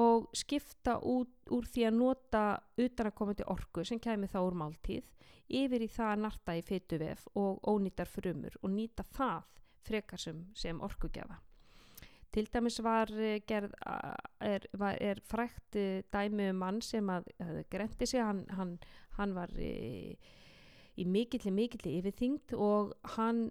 og 0.02 0.26
skipta 0.34 0.96
út 0.98 1.54
úr 1.54 1.70
því 1.70 1.86
að 1.92 1.98
nota 2.00 2.42
utanakomandi 2.82 3.46
orku 3.54 3.86
sem 3.86 4.02
kemur 4.02 4.34
þá 4.34 4.40
úr 4.42 4.58
máltíð 4.64 5.30
yfir 5.62 5.86
í 5.86 5.90
það 5.94 6.10
að 6.16 6.22
narta 6.26 6.58
í 6.58 6.66
fytuvef 6.72 7.24
og 7.38 7.62
ónýtar 7.70 8.10
frumur 8.10 8.58
og 8.64 8.74
nýta 8.74 9.06
það 9.14 9.46
frekar 9.86 10.26
sem, 10.26 10.42
sem 10.58 10.82
orkugjafa. 10.82 11.38
Til 12.32 12.46
dæmis 12.48 12.78
var 12.84 13.10
gerð, 13.46 13.74
er, 14.40 14.66
er 14.72 15.20
frækt 15.28 15.76
dæmi 16.12 16.48
um 16.48 16.62
mann 16.62 16.80
sem 16.80 17.10
að, 17.12 17.26
að 17.44 17.58
grendi 17.70 18.08
sig, 18.08 18.24
hann, 18.24 18.46
hann, 18.56 18.78
hann 19.18 19.34
var 19.36 19.52
í, 19.60 20.14
í 20.96 21.04
mikilli, 21.04 21.52
mikilli 21.52 21.98
yfirþyngd 21.98 22.54
og 22.56 22.94
hann 23.18 23.50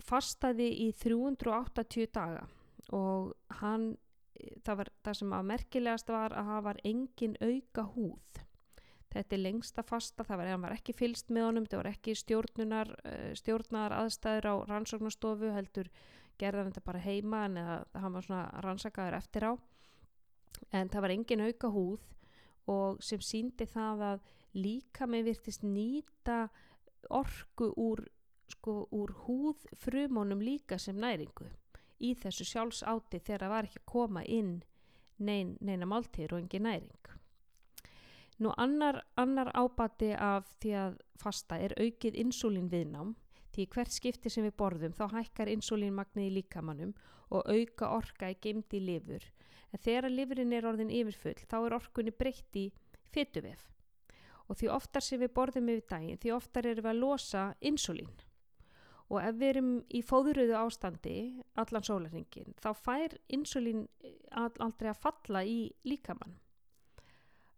fastaði 0.00 0.70
í 0.86 0.90
380 0.96 2.08
daga. 2.14 2.46
Og 2.96 3.34
hann 3.60 3.92
það, 4.64 4.76
var, 4.80 4.90
það 5.04 5.18
sem 5.20 5.34
að 5.36 5.50
merkilegast 5.50 6.12
var 6.12 6.36
að 6.36 6.52
það 6.52 6.62
var 6.68 6.80
engin 6.90 7.36
auka 7.40 7.84
húð. 7.94 8.40
Þetta 9.10 9.34
er 9.34 9.42
lengsta 9.42 9.82
fasta 9.82 10.24
það 10.26 10.40
var, 10.40 10.52
var 10.62 10.76
ekki 10.76 10.94
fylst 10.94 11.32
með 11.34 11.46
honum 11.48 11.66
það 11.66 11.80
var 11.80 11.90
ekki 11.90 12.14
eh, 12.14 13.30
stjórnar 13.40 13.94
aðstæður 13.96 14.46
á 14.46 14.54
rannsóknastofu 14.70 15.50
heldur 15.56 15.90
gerðan 16.40 16.70
þetta 16.70 16.86
bara 16.86 17.02
heima 17.04 17.44
en 17.48 17.58
það 17.60 18.14
var 18.16 18.26
svona 18.26 18.62
rannsakaður 18.64 19.18
eftir 19.20 19.46
á 19.46 19.52
en 20.76 20.90
það 20.90 21.04
var 21.04 21.14
engin 21.14 21.44
auka 21.46 21.70
húð 21.72 22.08
og 22.70 23.00
sem 23.04 23.22
síndi 23.24 23.66
það 23.68 24.04
að 24.10 24.26
líka 24.56 25.06
með 25.10 25.30
virtist 25.30 25.64
nýta 25.66 26.42
orgu 27.10 27.70
úr, 27.80 28.04
sko, 28.50 28.84
úr 28.92 29.14
húð 29.24 29.64
frumónum 29.80 30.42
líka 30.44 30.78
sem 30.78 30.98
næringu 31.00 31.48
í 32.00 32.14
þessu 32.18 32.46
sjálfsáti 32.48 33.20
þegar 33.20 33.44
það 33.44 33.54
var 33.54 33.68
ekki 33.68 33.80
að 33.80 33.88
koma 33.92 34.24
inn 34.24 34.58
nein, 35.20 35.56
neina 35.60 35.88
máltíður 35.88 36.36
og 36.36 36.44
engin 36.44 36.64
næring. 36.64 37.10
Nú 38.40 38.52
annar, 38.56 39.02
annar 39.20 39.50
ábati 39.52 40.14
af 40.16 40.48
því 40.62 40.70
að 40.80 40.94
fasta 41.20 41.58
er 41.60 41.74
aukið 41.76 42.16
insulín 42.22 42.70
viðnám 42.72 43.12
því 43.54 43.66
hvert 43.74 43.94
skipti 43.94 44.30
sem 44.32 44.46
við 44.46 44.56
borðum 44.60 44.94
þá 44.96 45.04
hækkar 45.16 45.50
insulínmagnið 45.52 46.28
í 46.28 46.34
líkamannum 46.38 46.94
og 47.30 47.46
auka 47.46 47.90
orka 47.96 48.30
í 48.30 48.38
geimdi 48.42 48.80
í 48.80 48.86
lifur. 48.86 49.26
En 49.70 49.82
þegar 49.82 50.10
lifurinn 50.10 50.54
er 50.54 50.66
orðin 50.66 50.94
yfirfull 50.94 51.38
þá 51.46 51.58
er 51.60 51.76
orkunni 51.76 52.14
breytt 52.14 52.56
í 52.58 52.70
fytuvef 53.14 53.68
og 54.50 54.58
því 54.58 54.72
oftar 54.74 55.04
sem 55.06 55.20
við 55.22 55.34
borðum 55.36 55.70
yfir 55.70 55.86
daginn 55.92 56.18
því 56.18 56.34
oftar 56.34 56.66
erum 56.66 56.86
við 56.86 56.90
að 56.90 57.02
losa 57.04 57.44
insulín 57.70 58.10
og 59.10 59.18
ef 59.22 59.38
við 59.38 59.48
erum 59.52 59.70
í 59.90 60.02
fóðuröðu 60.06 60.56
ástandi 60.58 61.16
allan 61.58 61.86
sólarhingin 61.86 62.54
þá 62.62 62.70
fær 62.78 63.16
insulín 63.34 63.86
eh, 64.06 64.14
aldrei 64.34 64.90
að 64.92 65.02
falla 65.02 65.42
í 65.46 65.58
líkamann. 65.86 66.36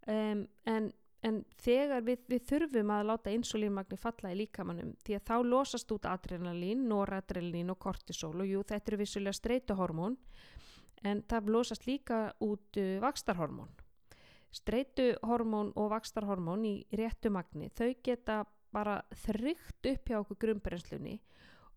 Um, 0.02 0.46
en, 0.66 0.88
en 1.26 1.42
þegar 1.62 2.02
við, 2.06 2.24
við 2.30 2.46
þurfum 2.50 2.92
að 2.94 3.04
láta 3.10 3.34
insulínmagni 3.34 3.98
falla 4.00 4.32
í 4.32 4.38
líkamannum 4.40 4.94
því 5.06 5.18
að 5.18 5.26
þá 5.30 5.36
losast 5.46 5.94
út 5.94 6.08
adrenalín, 6.10 6.86
noradrenalín 6.90 7.70
og 7.74 7.78
kortisol 7.82 8.34
og 8.42 8.48
jú 8.48 8.64
þetta 8.66 8.92
eru 8.92 9.00
vissulega 9.04 9.38
streytuhormón 9.38 10.18
en 11.06 11.22
það 11.30 11.52
losast 11.54 11.86
líka 11.86 12.24
út 12.42 12.78
uh, 12.80 12.96
vakstarhormón 13.02 13.70
streytuhormón 14.52 15.72
og 15.78 15.92
vakstarhormón 15.94 16.66
í 16.68 16.74
réttu 16.98 17.30
magni 17.32 17.70
þau 17.78 17.92
geta 18.04 18.42
bara 18.72 19.00
þrygt 19.24 19.88
upp 19.92 20.10
hjá 20.10 20.18
okkur 20.20 20.40
grumbrennslunni 20.46 21.20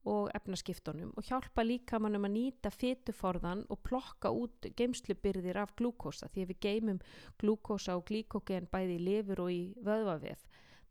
og 0.06 0.30
efnaskiptunum 0.38 1.14
og 1.18 1.26
hjálpa 1.26 1.64
líkamannum 1.66 2.28
að 2.28 2.36
nýta 2.36 2.72
fytuforðan 2.74 3.64
og 3.74 3.82
plokka 3.88 4.30
út 4.30 4.68
geimslubyrðir 4.78 5.58
af 5.64 5.74
glúkosa 5.80 6.30
því 6.30 6.44
að 6.44 6.52
við 6.52 6.60
geimum 6.68 7.00
glúkosa 7.42 7.96
og 7.98 8.06
glíkogen 8.10 8.70
bæði 8.72 9.00
í 9.00 9.04
lifur 9.08 9.42
og 9.48 9.52
í 9.54 9.64
vöðvavef. 9.82 10.46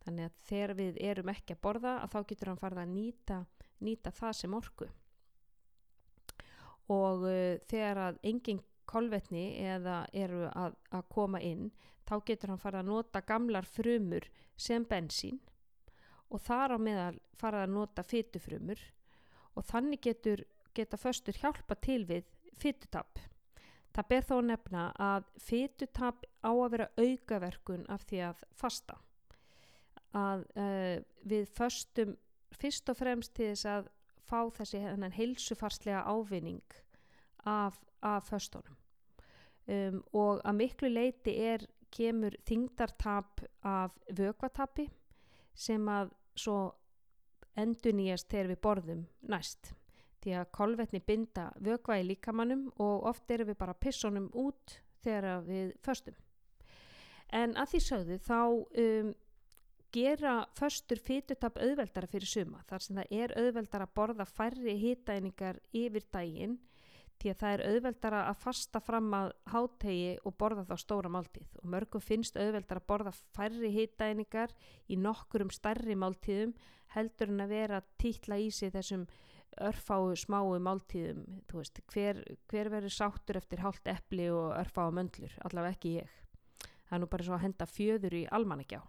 Þannig 0.04 0.28
að 0.28 0.42
þegar 0.48 0.74
við 0.80 1.00
erum 1.12 1.32
ekki 1.32 1.54
að 1.54 1.62
borða 1.62 1.94
að 2.02 2.12
þá 2.12 2.18
getur 2.32 2.50
hann 2.50 2.60
farið 2.60 2.82
að 2.82 2.92
nýta, 2.96 3.38
nýta 3.86 4.12
það 4.12 4.36
sem 4.40 4.56
orku. 4.58 4.90
Og 6.92 7.24
uh, 7.30 7.56
þegar 7.70 8.02
að 8.08 8.20
engin 8.26 8.60
kolvetni 8.84 9.46
eða 9.64 10.02
eru 10.12 10.48
að, 10.50 10.74
að 10.90 11.06
koma 11.14 11.40
inn 11.40 11.70
þá 12.04 12.18
getur 12.26 12.52
hann 12.52 12.60
farið 12.60 12.82
að 12.82 12.90
nota 12.90 13.22
gamlar 13.24 13.64
frumur 13.64 14.26
sem 14.56 14.84
bensín. 14.84 15.38
Og 16.34 16.42
þar 16.42 16.76
á 16.76 16.78
meðal 16.82 17.16
farið 17.38 17.62
að 17.62 17.74
nota 17.78 18.04
fytufrumur 18.04 18.82
og 19.54 19.66
þannig 19.68 20.02
getur, 20.04 20.44
geta 20.74 20.98
föstur 20.98 21.36
hjálpa 21.38 21.76
til 21.78 22.02
við 22.08 22.26
fytutapp. 22.58 23.18
Það 23.94 24.08
ber 24.10 24.26
þó 24.26 24.36
nefna 24.42 24.84
að 24.98 25.26
fytutapp 25.38 26.24
á 26.42 26.50
að 26.50 26.70
vera 26.74 26.88
aukaverkun 26.98 27.84
af 27.94 28.06
því 28.08 28.22
að 28.30 28.46
fasta. 28.58 28.96
Að 30.14 30.46
uh, 30.58 30.96
við 31.22 31.46
föstum 31.54 32.16
fyrst 32.54 32.90
og 32.90 32.98
fremst 32.98 33.34
til 33.34 33.52
þess 33.52 33.66
að 33.70 33.90
fá 34.24 34.40
þessi 34.56 34.80
heilsufarslega 35.18 36.02
ávinning 36.06 36.62
af, 37.44 37.78
af 38.02 38.26
föstunum. 38.30 38.76
Um, 39.64 40.02
og 40.12 40.42
að 40.44 40.58
miklu 40.58 40.90
leiti 40.90 41.36
er 41.40 41.64
kemur 41.94 42.34
þingdartap 42.44 43.44
af 43.64 43.94
vökvatappi 44.10 44.88
sem 45.54 45.86
að 45.88 46.10
svo 46.36 46.58
endur 47.60 47.96
nýjast 47.96 48.30
þegar 48.30 48.52
við 48.52 48.60
borðum 48.66 49.02
næst 49.30 49.72
því 50.24 50.36
að 50.40 50.52
kolvetni 50.56 51.00
binda 51.04 51.50
vökva 51.60 51.98
í 52.00 52.06
líkamannum 52.08 52.70
og 52.80 53.08
oft 53.10 53.30
erum 53.30 53.50
við 53.50 53.58
bara 53.60 53.76
pissunum 53.76 54.30
út 54.32 54.78
þegar 55.04 55.44
við 55.44 55.74
föstum. 55.84 56.16
En 57.34 57.56
að 57.60 57.74
því 57.74 57.80
sögðu 57.84 58.18
þá 58.24 58.38
um, 58.84 59.12
gera 59.94 60.34
föstur 60.58 61.00
fytutap 61.02 61.58
auðveldara 61.60 62.10
fyrir 62.10 62.30
suma 62.30 62.62
þar 62.68 62.84
sem 62.84 63.00
það 63.00 63.16
er 63.20 63.34
auðveldara 63.38 63.88
að 63.88 63.96
borða 63.98 64.26
færri 64.28 64.76
hýtæningar 64.80 65.60
yfir 65.76 66.06
daginn 66.14 66.56
því 67.22 67.32
að 67.32 67.40
það 67.40 67.54
er 67.54 67.62
auðveldara 67.70 68.22
að 68.28 68.40
fasta 68.42 68.80
fram 68.84 69.10
að 69.16 69.32
hátegi 69.52 70.14
og 70.24 70.36
borða 70.40 70.64
þá 70.68 70.74
stóra 70.82 71.12
máltíð. 71.12 71.50
Og 71.62 71.68
mörgum 71.74 72.04
finnst 72.04 72.38
auðveldara 72.38 72.82
að 72.82 72.88
borða 72.90 73.12
færri 73.36 73.70
hýtæningar 73.74 74.54
í 74.88 74.98
nokkurum 75.00 75.52
stærri 75.54 75.96
máltíðum 75.98 76.56
heldur 76.94 77.32
en 77.32 77.44
að 77.44 77.54
vera 77.54 77.82
títla 78.00 78.38
í 78.38 78.50
sig 78.54 78.74
þessum 78.74 79.06
örfáu 79.64 80.14
smáu 80.18 80.56
máltíðum. 80.62 81.22
Veist, 81.52 81.78
hver, 81.94 82.24
hver 82.50 82.72
verður 82.72 82.96
sáttur 82.96 83.38
eftir 83.38 83.62
hálft 83.62 83.86
eppli 83.90 84.28
og 84.34 84.50
örfáu 84.58 84.90
möndlur? 84.94 85.32
Allavega 85.46 85.78
ekki 85.78 85.94
ég. 86.00 86.18
Það 86.88 86.98
er 86.98 87.04
nú 87.04 87.12
bara 87.14 87.26
svo 87.26 87.38
að 87.38 87.46
henda 87.46 87.70
fjöður 87.70 88.18
í 88.18 88.26
almannegjá 88.34 88.82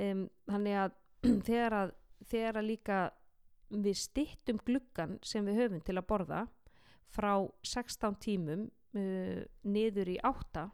um, 0.00 0.24
þannig 0.48 0.78
að 0.84 0.96
þegar, 1.48 1.76
að 1.76 1.94
þegar 2.30 2.58
að 2.58 2.68
líka 2.68 2.98
við 3.72 4.00
stittum 4.00 4.58
gluggan 4.66 5.16
sem 5.24 5.46
við 5.48 5.62
höfum 5.62 5.84
til 5.84 5.96
að 5.96 6.08
borða 6.08 6.42
frá 7.12 7.34
16 7.66 8.18
tímum 8.22 8.66
uh, 8.68 9.42
niður 9.64 10.12
í 10.14 10.18
8 10.24 10.68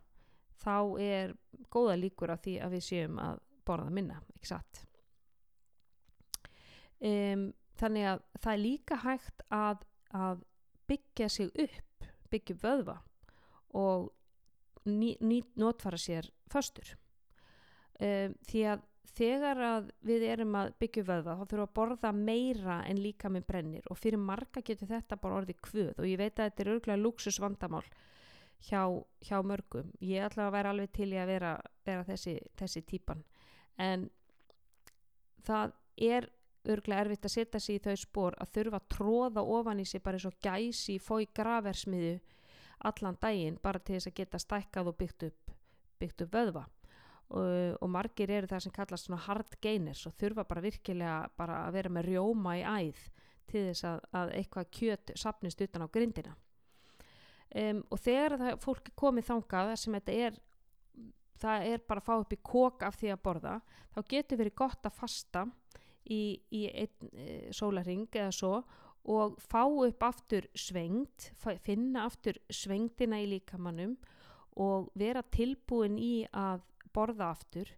þá 0.58 0.76
er 1.02 1.34
góða 1.70 1.96
líkur 1.98 2.34
á 2.34 2.36
því 2.38 2.58
að 2.64 2.76
við 2.76 2.86
séum 2.88 3.18
að 3.22 3.42
borða 3.68 3.92
minna, 3.94 4.20
ekki 4.34 4.50
satt 4.50 4.84
um, 7.04 7.50
þannig 7.78 8.08
að 8.12 8.22
það 8.40 8.52
er 8.52 8.62
líka 8.62 9.00
hægt 9.04 9.44
að, 9.54 9.84
að 10.16 10.46
byggja 10.88 11.28
sig 11.30 11.52
upp 11.52 12.08
byggja 12.32 12.56
vöðva 12.62 12.96
og 13.76 14.10
ný, 14.88 15.16
ný, 15.20 15.42
notfara 15.56 15.98
sér 16.00 16.28
föstur. 16.50 16.94
Um, 17.98 18.34
því 18.48 18.64
að 18.74 18.84
þegar 19.16 19.62
að 19.64 19.88
við 20.06 20.24
erum 20.28 20.54
að 20.58 20.74
byggja 20.82 21.04
vöðva 21.08 21.36
þá 21.38 21.42
þurfum 21.42 21.58
við 21.58 21.64
að 21.64 21.74
borða 21.78 22.12
meira 22.16 22.76
en 22.88 23.00
líka 23.02 23.30
með 23.32 23.46
brennir. 23.48 23.88
Og 23.90 23.98
fyrir 23.98 24.20
marga 24.22 24.62
getur 24.64 24.90
þetta 24.90 25.18
bara 25.22 25.40
orðið 25.40 25.60
kvöð. 25.64 25.92
Og 25.96 26.06
ég 26.08 26.20
veit 26.20 26.38
að 26.38 26.48
þetta 26.50 26.64
er 26.64 26.70
örgulega 26.74 27.02
luxus 27.02 27.40
vandamál 27.42 27.84
hjá, 28.68 28.82
hjá 29.24 29.36
mörgum. 29.46 29.92
Ég 30.04 30.26
ætla 30.26 30.48
að 30.48 30.56
vera 30.58 30.72
alveg 30.74 30.94
til 30.98 31.10
í 31.12 31.20
að 31.20 31.32
vera, 31.32 31.52
vera 31.86 32.06
þessi, 32.08 32.38
þessi 32.58 32.84
típan. 32.88 33.22
En 33.78 34.08
það 35.46 35.76
er 36.08 36.30
örglega 36.68 37.04
erfitt 37.04 37.28
að 37.28 37.34
setja 37.34 37.60
sig 37.62 37.78
í 37.78 37.84
þau 37.84 37.94
spór 37.98 38.36
að 38.42 38.56
þurfa 38.56 38.80
að 38.80 38.88
tróða 38.94 39.44
ofan 39.56 39.80
í 39.80 39.86
sig 39.88 40.02
bara 40.04 40.18
eins 40.18 40.26
og 40.28 40.40
gæsi 40.42 40.98
fói 41.00 41.28
graversmiðu 41.34 42.18
allan 42.88 43.18
daginn 43.22 43.58
bara 43.62 43.80
til 43.82 43.96
þess 43.96 44.10
að 44.10 44.18
geta 44.20 44.40
stækkað 44.42 44.90
og 44.90 44.98
byggt 44.98 45.24
upp, 45.30 45.54
byggt 45.98 46.26
upp 46.26 46.34
vöðva 46.34 46.66
og, 47.28 47.76
og 47.82 47.90
margir 47.92 48.30
eru 48.32 48.48
það 48.50 48.64
sem 48.64 48.74
kallast 48.74 49.08
svona 49.08 49.20
hard 49.26 49.56
gainers 49.62 50.06
og 50.08 50.16
þurfa 50.20 50.46
bara 50.48 50.64
virkilega 50.64 51.16
bara 51.36 51.62
að 51.66 51.78
vera 51.78 51.92
með 51.92 52.10
rjóma 52.12 52.56
í 52.58 52.64
æð 52.64 53.06
til 53.48 53.64
þess 53.70 53.88
að, 53.88 54.04
að 54.20 54.34
eitthvað 54.38 54.70
kjöt 54.78 55.14
sapnist 55.16 55.62
utan 55.64 55.84
á 55.84 55.88
grindina. 55.92 56.34
Um, 57.48 57.80
og 57.88 58.00
þegar 58.04 58.36
það, 58.36 58.58
fólk 58.60 58.90
er 58.90 58.96
komið 59.00 59.28
þangað 59.30 59.74
sem 59.80 59.96
þetta 59.96 60.16
er 60.26 60.40
það 61.38 61.68
er 61.70 61.84
bara 61.88 62.02
að 62.02 62.08
fá 62.08 62.14
upp 62.18 62.34
í 62.34 62.40
kók 62.44 62.84
af 62.86 62.98
því 62.98 63.12
að 63.14 63.22
borða 63.24 63.54
þá 63.94 64.00
getur 64.10 64.40
verið 64.42 64.58
gott 64.58 64.88
að 64.88 64.98
fasta 64.98 65.44
í, 66.10 66.20
í 66.50 66.62
einn 66.68 67.10
e, 67.12 67.26
sólaring 67.54 68.08
eða 68.10 68.34
svo 68.34 68.52
og 69.08 69.38
fá 69.40 69.62
upp 69.64 70.04
aftur 70.04 70.48
svengt 70.58 71.30
finna 71.64 72.04
aftur 72.08 72.40
svengtina 72.52 73.20
í 73.22 73.28
líkamannum 73.30 73.94
og 74.58 74.90
vera 74.98 75.22
tilbúin 75.22 75.96
í 76.02 76.26
að 76.34 76.64
borða 76.94 77.32
aftur 77.34 77.70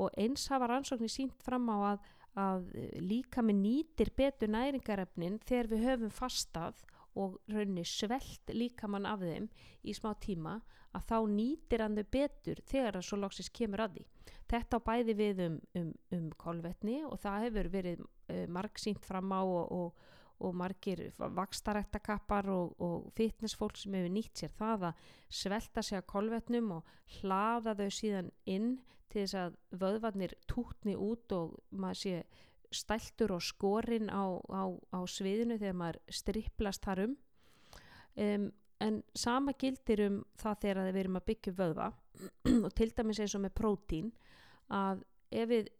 og 0.00 0.10
eins 0.18 0.48
hafa 0.50 0.70
rannsóknir 0.70 1.12
sínt 1.12 1.42
fram 1.44 1.68
á 1.70 1.76
að, 1.92 2.06
að 2.42 2.70
líkami 3.02 3.54
nýtir 3.56 4.12
betur 4.16 4.52
næringarefnin 4.52 5.38
þegar 5.46 5.70
við 5.72 5.86
höfum 5.88 6.14
fastað 6.14 6.82
og 7.18 7.36
raunni 7.52 7.84
svelt 7.84 8.52
líkamann 8.54 9.06
af 9.08 9.20
þeim 9.20 9.50
í 9.84 9.94
smá 9.96 10.14
tíma 10.20 10.60
að 10.96 11.06
þá 11.08 11.18
nýtir 11.32 11.84
hann 11.84 11.96
þau 11.96 12.08
betur 12.16 12.62
þegar 12.68 12.98
það 12.98 13.06
svo 13.08 13.18
loksist 13.20 13.52
kemur 13.56 13.84
að 13.84 13.96
því. 13.96 14.06
Þetta 14.52 14.80
á 14.80 14.86
bæði 14.86 15.14
við 15.16 15.44
um, 15.46 15.58
um, 15.80 15.92
um 16.12 16.26
kolvetni 16.40 16.98
og 17.08 17.20
það 17.22 17.46
hefur 17.46 17.70
verið 17.72 18.02
uh, 18.02 18.42
margsýnt 18.52 19.06
fram 19.08 19.32
á 19.32 19.40
og, 19.40 19.72
og, 19.72 20.08
og 20.42 20.54
margir 20.58 21.04
vakstarættakappar 21.18 22.48
og, 22.52 22.74
og 22.82 23.10
fitnessfólk 23.16 23.78
sem 23.78 23.94
hefur 23.96 24.14
nýtt 24.14 24.42
sér 24.42 24.54
það 24.58 24.88
að 24.90 25.10
svelta 25.42 25.84
sig 25.86 25.98
að 25.98 26.08
kolvetnum 26.12 26.72
og 26.78 26.94
hlaða 27.18 27.76
þau 27.78 27.90
síðan 27.98 28.32
inn 28.50 28.72
til 29.12 29.24
þess 29.24 29.38
að 29.38 29.58
vöðvarnir 29.82 30.34
tútni 30.48 30.96
út 30.96 31.34
og 31.36 31.58
maður 31.70 32.00
sé 32.02 32.16
stæltur 32.72 33.34
og 33.36 33.44
skorinn 33.44 34.08
á, 34.08 34.24
á, 34.48 34.62
á 34.96 35.00
sviðinu 35.04 35.58
þegar 35.60 35.78
maður 35.78 36.00
striplast 36.08 36.84
þar 36.86 37.04
um. 37.06 37.16
um 38.16 38.50
en 38.82 39.02
sama 39.14 39.52
gildir 39.54 40.00
um 40.08 40.16
það 40.40 40.58
þegar 40.64 40.88
við 40.88 41.00
erum 41.04 41.18
að 41.20 41.26
byggja 41.28 41.54
vöðva 41.58 41.92
og 42.66 42.72
til 42.74 42.90
dæmis 42.96 43.20
eins 43.22 43.36
og 43.38 43.44
með 43.44 43.54
prótín 43.60 44.10
að 44.72 45.04
ef 45.30 45.48
við 45.52 45.70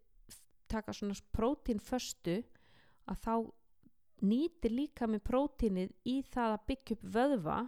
taka 0.71 0.95
svona 0.97 1.17
prótínföstu 1.37 2.39
að 3.11 3.19
þá 3.25 3.35
nýtir 4.23 4.75
líka 4.75 5.09
með 5.11 5.25
prótínið 5.29 5.93
í 6.09 6.21
það 6.33 6.57
að 6.57 6.67
byggja 6.71 6.97
upp 6.97 7.07
vöðva 7.17 7.59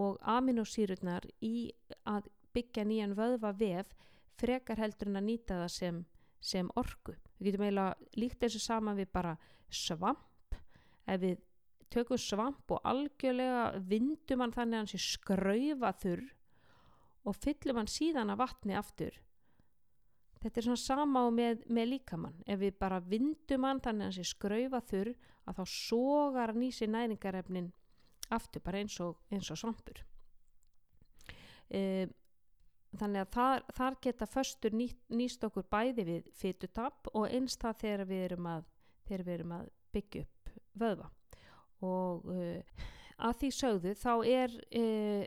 og 0.00 0.18
aminosýrurnar 0.34 1.26
í 1.44 1.70
að 2.10 2.28
byggja 2.54 2.84
nýjan 2.88 3.16
vöðva 3.18 3.52
vef 3.58 3.94
frekar 4.40 4.80
heldur 4.82 5.10
en 5.10 5.20
að 5.20 5.28
nýta 5.28 5.58
það 5.62 5.72
sem, 5.74 5.98
sem 6.42 6.70
orgu. 6.78 7.14
Við 7.38 7.52
getum 7.52 7.66
eiginlega 7.66 8.18
líkt 8.18 8.40
þessu 8.42 8.62
saman 8.62 8.98
við 8.98 9.10
bara 9.14 9.34
svamp 9.70 10.58
ef 11.06 11.20
við 11.20 11.42
tökum 11.94 12.18
svamp 12.18 12.72
og 12.74 12.82
algjörlega 12.90 13.66
vindum 13.86 14.42
hann 14.42 14.54
þannig 14.54 14.78
að 14.78 14.82
hann 14.82 14.92
sé 14.94 15.02
skraufa 15.02 15.92
þurr 16.02 16.24
og 17.24 17.36
fyllum 17.38 17.80
hann 17.80 17.90
síðan 17.90 18.32
að 18.34 18.40
vatni 18.42 18.76
aftur 18.78 19.20
þetta 20.44 20.60
er 20.60 20.66
svona 20.68 20.82
sama 20.82 21.24
á 21.24 21.28
með, 21.32 21.62
með 21.72 21.88
líkamann. 21.94 22.42
Ef 22.46 22.60
við 22.60 22.76
bara 22.80 23.00
vindum 23.00 23.64
hann 23.64 23.80
þannig 23.84 24.04
að 24.04 24.10
hann 24.10 24.16
sé 24.18 24.26
skraufa 24.28 24.82
þurr 24.90 25.14
að 25.44 25.60
þá 25.60 25.64
sogar 25.74 26.52
hann 26.52 26.66
í 26.66 26.72
sig 26.72 26.90
næringarefnin 26.92 27.70
aftur 28.34 28.64
bara 28.64 28.82
eins 28.84 28.98
og, 29.04 29.16
eins 29.32 29.50
og 29.52 29.60
svampur. 29.60 30.02
E, 31.72 32.06
þannig 32.98 33.24
að 33.24 33.30
þar, 33.34 33.64
þar 33.76 33.98
geta 34.06 34.28
föstur 34.30 34.76
ný, 34.76 34.88
nýst 35.12 35.44
okkur 35.46 35.66
bæði 35.72 36.06
við 36.08 36.32
fytutapp 36.38 37.10
og 37.12 37.28
eins 37.28 37.58
það 37.60 37.80
þegar 37.82 38.08
við 38.10 38.26
erum 38.28 38.50
að, 38.54 38.66
við 39.10 39.32
erum 39.38 39.56
að 39.58 39.70
byggja 39.94 40.24
upp 40.24 40.52
vöðva. 40.84 41.08
Og 41.84 42.28
uh, 42.32 42.84
að 43.28 43.40
því 43.40 43.50
sögðu 43.54 43.94
þá 43.98 44.12
er 44.26 44.54
uh, 44.80 45.24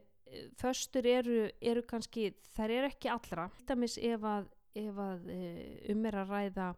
föstur 0.60 1.08
eru, 1.08 1.40
eru 1.62 1.84
kannski 1.88 2.32
þær 2.56 2.74
eru 2.80 2.92
ekki 2.92 3.12
allra. 3.12 3.48
Ef 3.68 4.28
að, 4.28 4.50
ef 4.78 5.02
að 5.02 5.28
uh, 5.34 5.66
um 5.94 6.06
er 6.08 6.20
að 6.22 6.34
ræða 6.36 6.70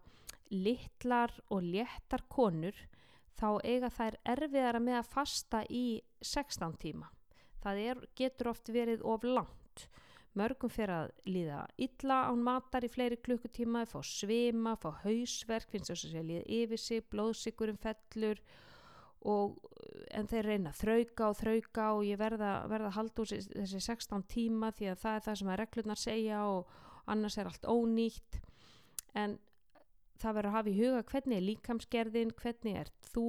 litlar 0.50 1.34
og 1.54 1.62
léttar 1.62 2.24
konur 2.28 2.76
þá 3.38 3.48
eiga 3.64 3.90
þær 3.94 4.18
erfiðara 4.34 4.82
með 4.82 4.98
að 5.00 5.10
fasta 5.14 5.62
í 5.70 6.02
16 6.20 6.76
tíma. 6.82 7.08
Það 7.60 7.82
er, 7.84 8.04
getur 8.16 8.50
oft 8.52 8.70
verið 8.72 9.04
of 9.06 9.24
langt. 9.24 9.86
Mörgum 10.38 10.70
fyrir 10.70 10.92
að 10.94 11.12
líða 11.26 11.60
illa 11.82 12.20
án 12.30 12.42
matar 12.46 12.86
í 12.86 12.90
fleiri 12.92 13.18
klukkutíma 13.18 13.82
fá 13.90 13.98
svima, 14.06 14.76
fá 14.78 14.92
hausverk 15.02 15.72
finnst 15.72 15.90
þess 15.90 16.06
að 16.06 16.20
að 16.20 16.28
líða 16.28 16.44
yfir 16.60 16.80
sig, 16.80 17.06
blóðsikurum 17.10 17.80
fellur 17.82 18.42
og 19.26 19.58
en 20.16 20.28
þeir 20.30 20.46
reyna 20.46 20.70
að 20.70 20.78
þrauka 20.84 21.26
og 21.28 21.40
þrauka 21.40 21.88
og 21.96 22.04
ég 22.08 22.20
verða, 22.20 22.52
verða 22.70 22.92
að 22.92 22.96
halda 22.96 23.24
úr 23.24 23.32
þessi 23.32 23.82
16 23.84 24.24
tíma 24.30 24.70
því 24.76 24.92
að 24.92 25.02
það 25.02 25.18
er 25.18 25.26
það 25.26 25.40
sem 25.40 25.50
að 25.50 25.60
reglurnar 25.60 26.00
segja 26.00 26.44
og 26.48 26.78
annars 27.12 27.38
er 27.38 27.50
allt 27.50 27.66
ónýtt. 27.68 28.40
En 29.18 29.38
það 30.20 30.36
verður 30.36 30.50
að 30.50 30.56
hafa 30.58 30.70
í 30.70 30.76
huga 30.78 31.04
hvernig 31.10 31.38
er 31.38 31.46
líkamsgerðin, 31.46 32.34
hvernig 32.38 32.76
er 32.82 32.92
þú 33.10 33.28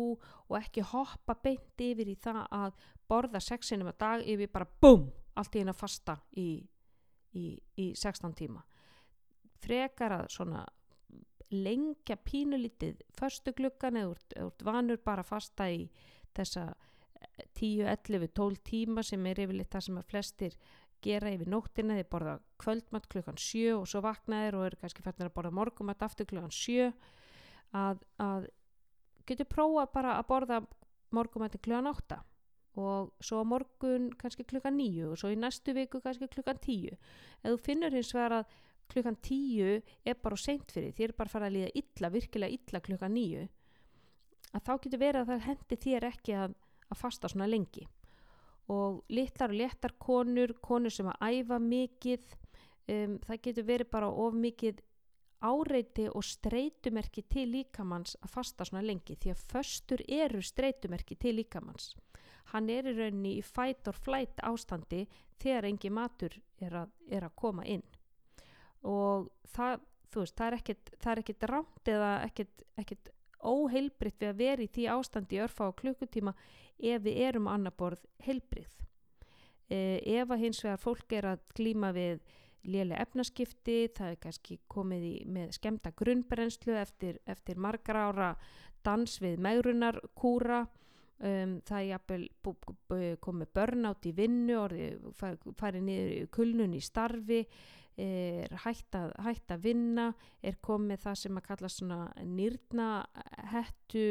og 0.49 0.57
ekki 0.59 0.83
hoppa 0.91 1.37
beint 1.43 1.83
yfir 1.83 2.11
í 2.11 2.17
það 2.19 2.43
að 2.57 2.85
borða 3.11 3.41
sexinum 3.43 3.91
að 3.91 3.99
dag 4.03 4.27
yfir 4.27 4.51
bara 4.51 4.69
BOOM 4.83 5.07
allt 5.39 5.55
í 5.55 5.63
eina 5.63 5.75
fasta 5.75 6.17
í, 6.37 6.49
í, 7.39 7.45
í 7.79 7.87
16 7.95 8.35
tíma. 8.37 8.63
Frekar 9.61 10.17
að 10.19 10.29
svona 10.33 10.65
lengja 11.51 12.15
pínulítið 12.15 13.01
förstu 13.17 13.53
gluggan 13.55 13.99
eða 13.99 14.45
úr 14.47 14.63
vanur 14.63 15.01
bara 15.03 15.23
fasta 15.27 15.67
í 15.71 15.85
þessa 16.35 16.69
10, 17.59 17.85
11, 17.91 18.31
12 18.33 18.61
tíma 18.65 19.03
sem 19.05 19.25
er 19.29 19.43
yfirleitt 19.43 19.71
það 19.73 19.85
sem 19.87 19.99
að 19.99 20.07
flestir 20.13 20.55
gera 21.03 21.31
yfir 21.33 21.49
nóttina, 21.51 21.97
þeir 21.99 22.09
borða 22.11 22.35
kvöldmatt 22.61 23.07
klukkan 23.11 23.39
7 23.39 23.75
og 23.75 23.87
svo 23.89 24.01
vaknaðir 24.05 24.57
og 24.57 24.65
eru 24.69 24.81
kannski 24.81 25.05
færðin 25.05 25.29
að 25.29 25.35
borða 25.37 25.53
morgumatt 25.57 26.03
aftur 26.05 26.29
klukkan 26.29 26.53
7 26.53 26.91
að, 27.77 28.03
að 28.21 28.49
getur 29.29 29.49
prófa 29.49 29.87
bara 29.93 30.17
að 30.19 30.27
borða 30.29 30.59
morgumatt 31.15 31.57
klukkan 31.61 31.91
8 31.91 32.19
og 32.81 33.11
svo 33.19 33.43
morgun 33.43 34.11
kannski 34.19 34.45
klukkan 34.47 34.77
9 34.79 35.09
og 35.11 35.17
svo 35.19 35.31
í 35.33 35.39
næstu 35.39 35.73
viku 35.75 35.99
kannski 36.03 36.29
klukkan 36.31 36.61
10 36.63 36.93
eða 36.95 37.55
þú 37.55 37.63
finnur 37.65 37.97
hins 37.97 38.13
vegar 38.15 38.37
að 38.41 38.53
klukkan 38.91 39.17
tíu 39.23 39.79
er 40.05 40.19
bara 40.19 40.39
seint 40.39 40.71
fyrir 40.73 40.93
þér 40.97 41.11
er 41.11 41.17
bara 41.17 41.29
að 41.29 41.35
fara 41.35 41.49
að 41.49 41.55
líða 41.57 41.71
illa, 41.81 42.11
virkilega 42.11 42.57
illa 42.57 42.83
klukkan 42.83 43.15
nýju 43.15 43.47
að 44.51 44.65
þá 44.67 44.73
getur 44.83 45.01
verið 45.01 45.21
að 45.21 45.31
það 45.31 45.45
hendi 45.47 45.79
þér 45.85 46.07
ekki 46.11 46.37
að, 46.43 46.55
að 46.91 47.01
fasta 47.01 47.31
svona 47.31 47.49
lengi 47.49 47.87
og 48.69 49.01
litlar 49.09 49.51
og 49.51 49.57
léttar 49.57 49.97
konur 49.99 50.53
konur 50.61 50.93
sem 50.93 51.09
að 51.09 51.39
æfa 51.39 51.59
mikið 51.59 52.37
um, 52.37 53.17
það 53.25 53.41
getur 53.47 53.67
verið 53.67 53.91
bara 53.91 54.09
of 54.09 54.37
mikið 54.37 54.83
áreiti 55.41 56.05
og 56.11 56.23
streytumerki 56.23 57.23
til 57.25 57.47
líkamanns 57.49 58.13
að 58.21 58.33
fasta 58.35 58.67
svona 58.67 58.85
lengi 58.85 59.17
því 59.17 59.33
að 59.33 59.45
föstur 59.49 60.03
eru 60.05 60.41
streytumerki 60.45 61.17
til 61.17 61.39
líkamanns 61.39 61.95
hann 62.51 62.69
er 62.71 62.89
í 62.89 62.95
rauninni 62.95 63.37
í 63.39 63.45
fight 63.45 63.87
or 63.89 63.97
flight 63.97 64.41
ástandi 64.45 65.05
þegar 65.41 65.67
engi 65.69 65.91
matur 65.93 66.35
er 66.61 66.77
að, 66.83 66.93
er 67.09 67.25
að 67.27 67.37
koma 67.39 67.65
inn. 67.69 67.83
Og 68.87 69.29
það, 69.53 69.85
veist, 70.15 70.37
það 70.37 71.11
er 71.13 71.23
ekkit 71.23 71.47
rámt 71.49 71.91
eða 71.91 72.11
ekkit 72.27 73.11
óheilbritt 73.41 74.19
við 74.21 74.29
að 74.29 74.41
vera 74.41 74.65
í 74.65 74.69
því 74.69 74.87
ástandi 74.93 75.37
í 75.37 75.41
örfa 75.41 75.69
á 75.69 75.79
klukkutíma 75.79 76.33
ef 76.81 77.03
við 77.05 77.19
erum 77.29 77.47
annar 77.47 77.75
borð 77.77 78.03
heilbrið. 78.25 78.69
Eh, 79.71 80.01
ef 80.19 80.31
að 80.31 80.41
hins 80.45 80.63
vegar 80.65 80.81
fólk 80.81 81.13
er 81.15 81.27
að 81.31 81.43
glíma 81.55 81.91
við 81.95 82.19
lélega 82.67 83.01
efnaskipti, 83.05 83.77
það 83.95 84.13
er 84.13 84.19
kannski 84.21 84.57
komið 84.69 85.05
í, 85.07 85.13
með 85.25 85.55
skemta 85.57 85.93
grunnbrennslu 85.97 86.75
eftir, 86.77 87.17
eftir 87.25 87.57
margar 87.57 87.97
ára 87.97 88.29
dans 88.85 89.15
við 89.21 89.39
megrunarkúra, 89.41 90.65
um, 91.21 91.59
það 91.67 91.77
er 91.77 91.89
jafnvel 91.91 92.25
komið 93.23 93.53
börnátt 93.55 94.07
í 94.09 94.15
vinnu, 94.17 94.57
farið 95.59 95.85
niður 95.87 96.27
kulnun 96.35 96.75
í 96.77 96.81
starfi, 96.83 97.45
er 98.01 98.53
hægt 98.63 98.95
að, 98.95 99.11
hægt 99.21 99.51
að 99.51 99.65
vinna, 99.65 100.07
er 100.41 100.57
komið 100.63 101.03
það 101.03 101.17
sem 101.21 101.37
að 101.37 101.47
kalla 101.49 101.69
svona 101.69 101.99
nýrna 102.23 102.87
hættu 103.51 104.05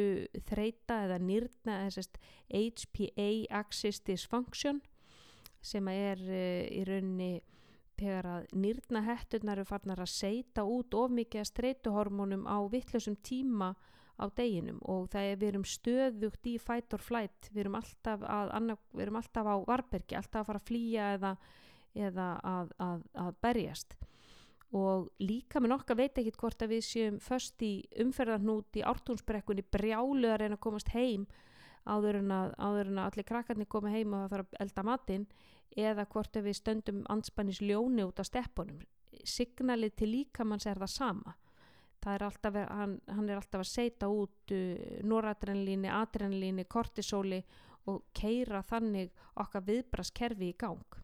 þreita 0.47 0.99
eða 1.07 1.19
nýrna 1.25 1.79
HPA 1.89 3.31
axis 3.63 4.03
dysfunction 4.07 4.83
sem 5.61 5.89
er 5.93 6.21
uh, 6.21 6.67
í 6.73 6.85
rauninni 6.89 7.41
þegar 8.01 8.29
að 8.29 8.53
nýrna 8.57 9.03
hetturnar 9.05 9.61
eru 9.61 9.69
farnar 9.69 10.01
að 10.01 10.13
seita 10.15 10.65
út 10.65 10.95
of 10.97 11.13
mikið 11.13 11.43
að 11.43 11.51
streytuhormónum 11.51 12.47
á 12.49 12.59
vittlusum 12.73 13.17
tíma 13.21 13.75
á 14.21 14.27
deginum 14.37 14.79
og 14.85 15.09
það 15.13 15.31
er 15.31 15.41
við 15.41 15.49
erum 15.51 15.67
stöðugt 15.67 16.47
í 16.47 16.55
fight 16.61 16.95
or 16.97 17.03
flight, 17.03 17.49
við 17.51 17.65
erum 17.65 17.79
alltaf, 17.81 18.23
að, 18.23 18.53
annaf, 18.59 18.85
við 18.93 19.07
erum 19.07 19.19
alltaf 19.21 19.49
á 19.49 19.57
varbergi, 19.67 20.17
alltaf 20.19 20.43
að 20.43 20.49
fara 20.51 20.61
að 20.61 20.69
flýja 20.69 21.11
eða, 21.17 21.35
eða 22.09 22.31
að, 22.53 22.73
að, 22.87 23.05
að 23.25 23.39
berjast. 23.47 23.97
Og 24.77 25.09
líka 25.19 25.59
með 25.59 25.73
nokka 25.73 25.97
veit 25.99 26.19
ekki 26.21 26.37
hvort 26.39 26.63
að 26.63 26.77
við 26.77 26.85
séum 26.87 27.17
först 27.25 27.63
í 27.67 27.73
umferðarnút 28.05 28.79
í 28.79 28.85
ártúnsbrekkunni 28.87 29.65
brjálu 29.67 30.31
að 30.31 30.45
reyna 30.45 30.61
að 30.61 30.67
komast 30.69 30.93
heim 30.95 31.27
áður 31.89 32.21
en 32.21 32.31
að, 32.37 32.53
áður 32.61 32.93
en 32.93 33.03
allir 33.03 33.27
krakkarnir 33.27 33.71
koma 33.73 33.91
heim 33.91 34.15
og 34.15 34.23
það 34.23 34.35
þarf 34.37 34.53
að 34.53 34.63
elda 34.67 34.87
matinn 34.87 35.27
eða 35.81 36.07
hvort 36.13 36.37
að 36.37 36.47
við 36.47 36.59
stöndum 36.61 37.05
anspannis 37.11 37.63
ljóni 37.65 38.05
út 38.07 38.21
á 38.21 38.25
steppunum. 38.27 38.85
Signalið 39.27 39.97
til 39.99 40.11
líkamanns 40.13 40.69
er 40.71 40.79
það 40.79 40.93
sama 40.93 41.35
er 42.09 42.25
alltaf, 42.25 42.57
hann, 42.71 42.97
hann 43.09 43.29
er 43.29 43.41
alltaf 43.41 43.65
að 43.65 43.69
seita 43.71 44.09
út 44.09 44.55
uh, 44.55 45.03
noradrenlíni, 45.05 45.91
adrenlíni, 45.93 46.65
kortisóli 46.65 47.43
og 47.91 48.07
keira 48.17 48.63
þannig 48.65 49.13
okkar 49.41 49.65
viðbraskerfi 49.67 50.51
í 50.53 50.57
gang. 50.61 50.99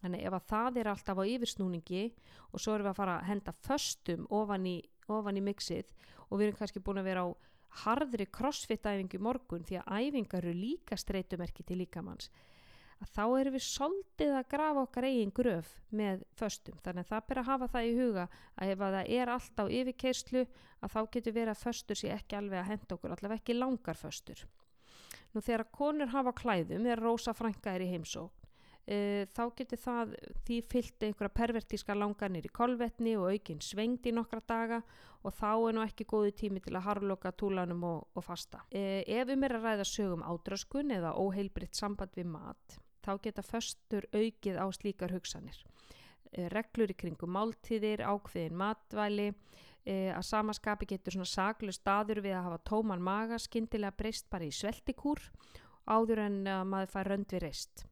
Þannig 0.00 0.26
ef 0.28 0.36
að 0.36 0.48
það 0.50 0.80
er 0.80 0.90
alltaf 0.92 1.20
á 1.20 1.24
yfirsnúningi 1.24 2.04
og 2.52 2.60
svo 2.60 2.74
erum 2.74 2.86
við 2.86 2.92
að 2.92 3.00
fara 3.00 3.16
að 3.18 3.28
henda 3.30 3.54
föstum 3.66 4.26
ofan 4.30 4.66
í, 4.68 4.76
ofan 5.08 5.40
í 5.40 5.44
mixið 5.44 5.92
og 6.28 6.38
við 6.38 6.48
erum 6.48 6.58
kannski 6.60 6.82
búin 6.84 7.00
að 7.00 7.08
vera 7.10 7.24
á 7.26 7.28
harðri 7.86 8.26
crossfit 8.32 8.86
æfingu 8.86 9.20
morgun 9.22 9.64
því 9.66 9.80
að 9.80 10.06
æfingar 10.06 10.44
eru 10.44 10.54
líka 10.56 10.98
streytumerki 11.00 11.64
til 11.66 11.80
líkamanns 11.82 12.30
að 13.02 13.10
þá 13.12 13.24
erum 13.40 13.56
við 13.56 13.64
soldið 13.66 14.34
að 14.38 14.48
grafa 14.52 14.84
okkar 14.86 15.06
eigin 15.08 15.34
gröf 15.36 15.72
með 15.90 16.22
föstum. 16.38 16.78
Þannig 16.84 17.04
að 17.04 17.10
það 17.12 17.26
ber 17.28 17.40
að 17.42 17.50
hafa 17.50 17.68
það 17.74 17.88
í 17.88 17.96
huga 17.98 18.28
að 18.56 18.72
ef 18.72 18.84
að 18.86 18.96
það 18.96 19.10
er 19.18 19.32
allt 19.34 19.60
á 19.60 19.64
yfirkerslu 19.80 20.44
að 20.80 20.94
þá 20.94 21.00
getur 21.16 21.36
verið 21.36 21.52
að 21.52 21.62
föstur 21.64 22.00
sé 22.00 22.14
ekki 22.14 22.38
alveg 22.38 22.62
að 22.62 22.70
henda 22.72 22.96
okkur, 22.96 23.16
allavega 23.16 23.42
ekki 23.42 23.58
langar 23.58 24.00
föstur. 24.00 24.46
Nú 25.34 25.44
þegar 25.44 25.68
konur 25.74 26.12
hafa 26.14 26.32
klæðum 26.36 26.86
þegar 26.86 27.04
rosa 27.04 27.36
frænka 27.36 27.76
er 27.76 27.84
í 27.84 27.92
heimsók 27.92 28.46
uh, 28.86 29.26
þá 29.34 29.42
getur 29.58 29.80
það 29.82 30.14
því 30.46 30.60
fyllt 30.70 31.06
einhverja 31.08 31.34
pervertíska 31.40 31.96
langanir 31.96 32.46
í 32.46 32.54
kolvetni 32.54 33.16
og 33.18 33.32
aukinn 33.34 33.62
svengd 33.64 34.06
í 34.06 34.14
nokkra 34.14 34.42
daga 34.46 34.80
og 35.26 35.34
þá 35.34 35.50
er 35.52 35.76
nú 35.76 35.84
ekki 35.84 36.06
góðu 36.08 36.32
tími 36.38 36.62
til 36.62 36.76
að 36.76 36.86
harloka 36.86 37.32
túlanum 37.34 37.82
og, 37.88 38.08
og 38.14 38.24
fasta. 38.24 38.62
Uh, 38.70 39.02
ef 39.02 39.32
um 39.34 39.46
er 39.46 39.58
að 39.58 39.70
ræða 39.70 39.88
sögum 39.90 40.26
ádröskun 40.26 40.94
eða 40.96 41.16
óheilbritt 41.18 41.78
samband 41.78 42.14
við 42.16 42.30
mat 42.36 42.80
þá 43.06 43.12
geta 43.22 43.46
föstur 43.46 44.06
aukið 44.12 44.58
á 44.58 44.66
slíkar 44.74 45.14
hugsanir. 45.14 45.58
E, 46.32 46.48
reglur 46.52 46.90
í 46.90 46.98
kringum 46.98 47.32
máltíðir, 47.36 48.02
ákveðin 48.02 48.58
matvæli, 48.58 49.28
e, 49.86 50.10
að 50.10 50.24
samaskapi 50.26 50.88
getur 50.90 51.16
svona 51.16 51.30
saglu 51.30 51.74
staður 51.74 52.24
við 52.26 52.36
að 52.36 52.48
hafa 52.50 52.64
tóman 52.66 53.02
maga, 53.02 53.38
skindilega 53.38 53.94
breyst 53.96 54.30
bara 54.30 54.48
í 54.48 54.54
sveltikúr 54.54 55.22
áður 55.86 56.24
en 56.26 56.40
að 56.50 56.64
maður 56.66 56.92
fær 56.92 57.12
rönd 57.12 57.30
við 57.30 57.46
reist. 57.46 57.86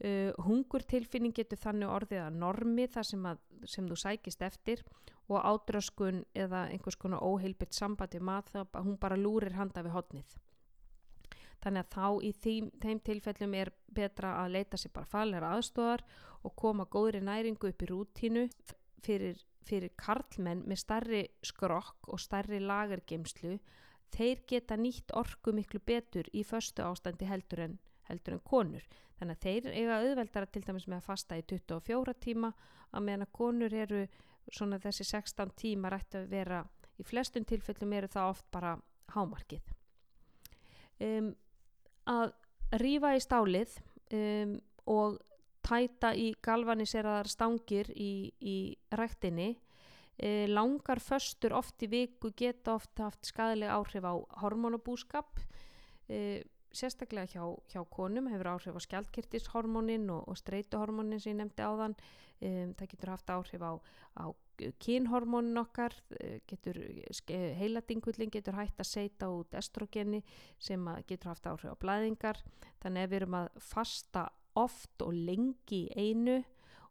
Uh, 0.00 0.32
hungurtilfinning 0.40 1.34
getur 1.36 1.58
þannig 1.60 1.90
orðið 1.92 2.22
að 2.24 2.36
normi 2.40 2.86
þar 2.88 3.04
sem, 3.04 3.24
að, 3.28 3.40
sem 3.68 3.84
þú 3.84 3.98
sækist 4.00 4.44
eftir 4.46 4.80
og 5.28 5.44
ádröskun 5.44 6.22
eða 6.32 6.62
einhvers 6.72 6.96
konar 6.96 7.20
óheilbytt 7.20 7.76
sambandi 7.76 8.22
mat 8.24 8.48
þá 8.48 8.80
hún 8.80 8.96
bara 9.02 9.18
lúrir 9.20 9.52
handa 9.58 9.84
við 9.84 9.98
hodnið 9.98 10.38
þannig 11.64 11.86
að 11.86 11.94
þá 11.96 12.06
í 12.24 12.32
þeim, 12.44 12.70
þeim 12.80 13.00
tilfellum 13.06 13.54
er 13.58 13.72
betra 13.94 14.36
að 14.42 14.56
leita 14.56 14.80
sér 14.80 14.94
bara 14.94 15.10
fallera 15.10 15.52
aðstofar 15.56 16.04
og 16.46 16.56
koma 16.56 16.86
góðri 16.88 17.20
næringu 17.24 17.70
upp 17.70 17.84
í 17.84 17.90
rútínu 17.90 18.46
fyrir, 19.04 19.38
fyrir 19.68 19.92
karlmenn 20.00 20.64
með 20.68 20.82
starri 20.84 21.22
skrokk 21.44 22.08
og 22.08 22.22
starri 22.22 22.60
lagergeimslu 22.64 23.58
þeir 24.14 24.42
geta 24.48 24.76
nýtt 24.76 25.14
orku 25.16 25.52
miklu 25.54 25.80
betur 25.86 26.28
í 26.34 26.42
förstu 26.46 26.82
ástandi 26.84 27.28
heldur 27.28 27.64
en, 27.66 27.78
heldur 28.08 28.36
en 28.36 28.42
konur. 28.44 28.86
Þannig 29.20 29.36
að 29.36 29.44
þeir 29.44 29.76
eiga 29.76 30.00
auðveldara 30.00 30.48
til 30.50 30.64
dæmis 30.66 30.88
með 30.88 31.02
að 31.02 31.08
fasta 31.10 31.38
í 31.38 31.44
24 31.44 32.16
tíma 32.24 32.52
að 32.90 33.06
meðan 33.06 33.26
að 33.26 33.34
konur 33.36 33.74
eru 33.76 34.06
svona 34.50 34.80
þessi 34.82 35.06
16 35.12 35.52
tíma 35.60 35.92
rætt 35.92 36.16
að 36.18 36.30
vera 36.32 36.62
í 36.98 37.06
flestum 37.06 37.44
tilfellum 37.48 37.92
eru 37.96 38.10
það 38.10 38.32
oft 38.32 38.48
bara 38.50 38.74
hámarkið. 39.14 39.70
Um, 41.00 41.30
að 42.10 42.32
rýfa 42.80 43.14
í 43.16 43.22
stálið 43.22 43.74
um, 44.14 44.54
og 44.90 45.18
tæta 45.66 46.12
í 46.16 46.30
galvaniseraðar 46.42 47.28
stangir 47.30 47.90
í, 47.94 48.30
í 48.40 48.56
rættinni 48.96 49.52
e, 50.16 50.46
langar 50.48 51.00
föstur 51.02 51.54
oft 51.56 51.82
í 51.84 51.90
viku 51.90 52.32
geta 52.36 52.76
oft 52.78 53.00
haft 53.00 53.28
skadalega 53.28 53.76
áhrif 53.76 54.06
á 54.06 54.14
hormonabúskap 54.42 55.40
e, 56.08 56.42
sérstaklega 56.72 57.34
hjá, 57.34 57.44
hjá 57.72 57.82
konum 57.90 58.30
hefur 58.30 58.54
áhrif 58.54 58.78
á 58.78 58.80
skjaldkirtishormonin 58.86 60.08
og, 60.14 60.26
og 60.30 60.38
streytuhormonin 60.40 61.20
sem 61.20 61.34
ég 61.34 61.40
nefndi 61.42 61.66
á 61.66 61.72
þann 61.82 61.96
e, 62.40 62.50
það 62.78 62.92
getur 62.94 63.14
haft 63.14 63.34
áhrif 63.36 63.64
á, 63.64 63.72
á 64.16 64.24
kynhormónin 64.82 65.60
okkar 65.62 65.94
eh, 66.18 66.40
getur, 66.48 66.78
heiladingullin 67.60 68.32
getur 68.32 68.58
hægt 68.58 68.80
að 68.82 68.90
seita 68.90 69.30
út 69.32 69.54
estrogeni 69.58 70.22
sem 70.58 70.84
getur 71.08 71.32
haft 71.32 71.48
áhrif 71.50 71.72
á 71.72 71.80
blæðingar. 71.80 72.42
Þannig 72.82 73.06
að 73.06 73.10
við 73.10 73.20
erum 73.20 73.38
að 73.40 73.50
fasta 73.70 74.26
oft 74.58 75.04
og 75.04 75.14
lengi 75.14 75.86
í 75.86 75.92
einu 75.96 76.40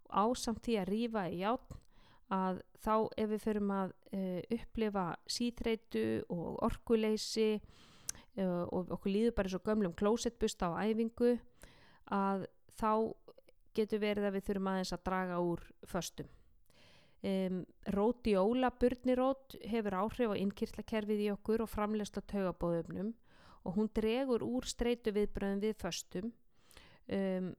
ásamt 0.09 0.63
því 0.65 0.79
að 0.81 0.89
rýfa 0.93 1.27
í 1.29 1.41
játn 1.43 1.79
að 2.33 2.61
þá 2.83 2.93
ef 3.17 3.29
við 3.31 3.43
förum 3.43 3.71
að 3.73 3.93
uh, 4.13 4.41
upplifa 4.55 5.05
síþreitu 5.29 6.03
og 6.33 6.59
orkuleysi 6.65 7.49
uh, 7.57 8.65
og 8.69 8.93
okkur 8.95 9.13
líður 9.13 9.35
bara 9.37 9.51
svo 9.51 9.61
gömlum 9.65 9.95
klósettbusta 9.97 10.69
á 10.69 10.85
æfingu 10.85 11.35
að 12.13 12.45
þá 12.77 12.91
getur 13.77 14.03
verið 14.03 14.29
að 14.29 14.37
við 14.37 14.45
þurfum 14.49 14.71
aðeins 14.73 14.93
að 14.93 15.05
draga 15.09 15.41
úr 15.45 15.65
föstum 15.89 16.29
Um, 17.19 17.65
Rótióla 17.91 18.69
burnirót 18.79 19.57
hefur 19.67 19.97
áhrif 19.99 20.31
á 20.31 20.39
innkýrslakerfið 20.39 21.25
í 21.25 21.31
okkur 21.33 21.65
og 21.65 21.71
framlegst 21.71 22.15
á 22.15 22.23
taugabóðumnum 22.23 23.09
og 23.67 23.75
hún 23.75 23.89
dregur 23.91 24.45
úr 24.45 24.63
streitu 24.63 25.11
viðbröðum 25.11 25.59
við 25.59 25.73
föstum. 25.81 26.29
Um, 27.11 27.49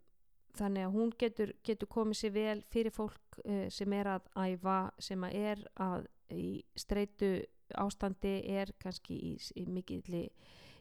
þannig 0.57 0.87
að 0.87 0.94
hún 0.94 1.12
getur, 1.20 1.53
getur 1.66 1.90
komið 1.92 2.18
sér 2.23 2.33
vel 2.33 2.62
fyrir 2.73 2.94
fólk 2.94 3.40
uh, 3.44 3.66
sem 3.68 3.92
er 3.92 4.09
að 4.14 4.31
æfa, 4.33 4.79
sem 4.99 5.27
að 5.29 5.37
er 5.42 5.64
að 5.77 6.07
í 6.33 6.49
streitu 6.79 7.31
ástandi 7.79 8.38
er 8.49 8.73
kannski 8.81 9.18
í, 9.29 9.35
í 9.61 9.66
mikilli 9.68 10.25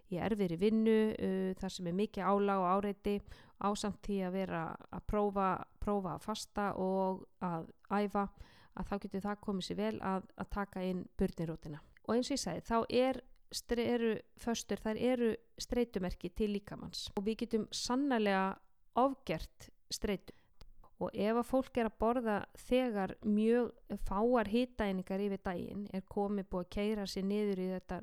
í 0.10 0.18
erfiðri 0.18 0.58
vinnu 0.62 0.98
uh, 1.12 1.50
þar 1.60 1.76
sem 1.76 1.89
er 1.89 1.98
mikið 2.00 2.30
álag 2.32 2.63
og 2.63 2.70
áreiti 2.78 3.18
ásamt 3.60 4.00
því 4.08 4.22
að 4.24 4.38
vera 4.39 4.63
að 4.88 5.04
prófa, 5.12 5.50
prófa 5.84 6.15
að 6.15 6.24
fasta 6.26 6.70
og 6.80 7.28
að 7.44 7.68
æfa 7.92 8.26
að 8.80 8.89
þá 8.89 8.96
getur 9.04 9.26
það 9.26 9.44
komið 9.46 9.68
sér 9.68 9.80
vel 9.80 9.98
að, 10.06 10.26
að 10.39 10.50
taka 10.56 10.86
inn 10.88 11.04
burnirótina. 11.20 11.82
Og 12.08 12.15
eins 12.15 12.32
og 12.32 12.36
ég 12.36 12.42
sagði, 12.44 12.65
þá 12.65 12.78
er, 12.89 13.22
eru 13.84 14.12
föstur, 14.39 14.82
þar 14.82 15.02
eru 15.12 15.30
streytumerki 15.60 16.32
til 16.34 16.52
líkamanns 16.56 17.08
og 17.18 17.26
við 17.28 17.44
getum 17.44 17.68
sannlega 17.76 18.44
ofgert 19.00 19.70
streytu. 19.94 20.36
Og 21.00 21.13
ef 21.15 21.38
að 21.39 21.48
fólk 21.48 21.78
er 21.80 21.88
að 21.88 22.00
borða 22.02 22.39
þegar 22.60 23.13
mjög 23.24 23.70
fáar 24.04 24.50
hýtaeiningar 24.52 25.22
yfir 25.24 25.44
daginn 25.46 25.86
er 25.96 26.04
komið 26.12 26.50
búið 26.52 26.65
að 26.65 26.74
keira 26.76 27.06
sér 27.08 27.24
niður 27.30 27.62
í 27.63 27.70
þetta 27.72 28.02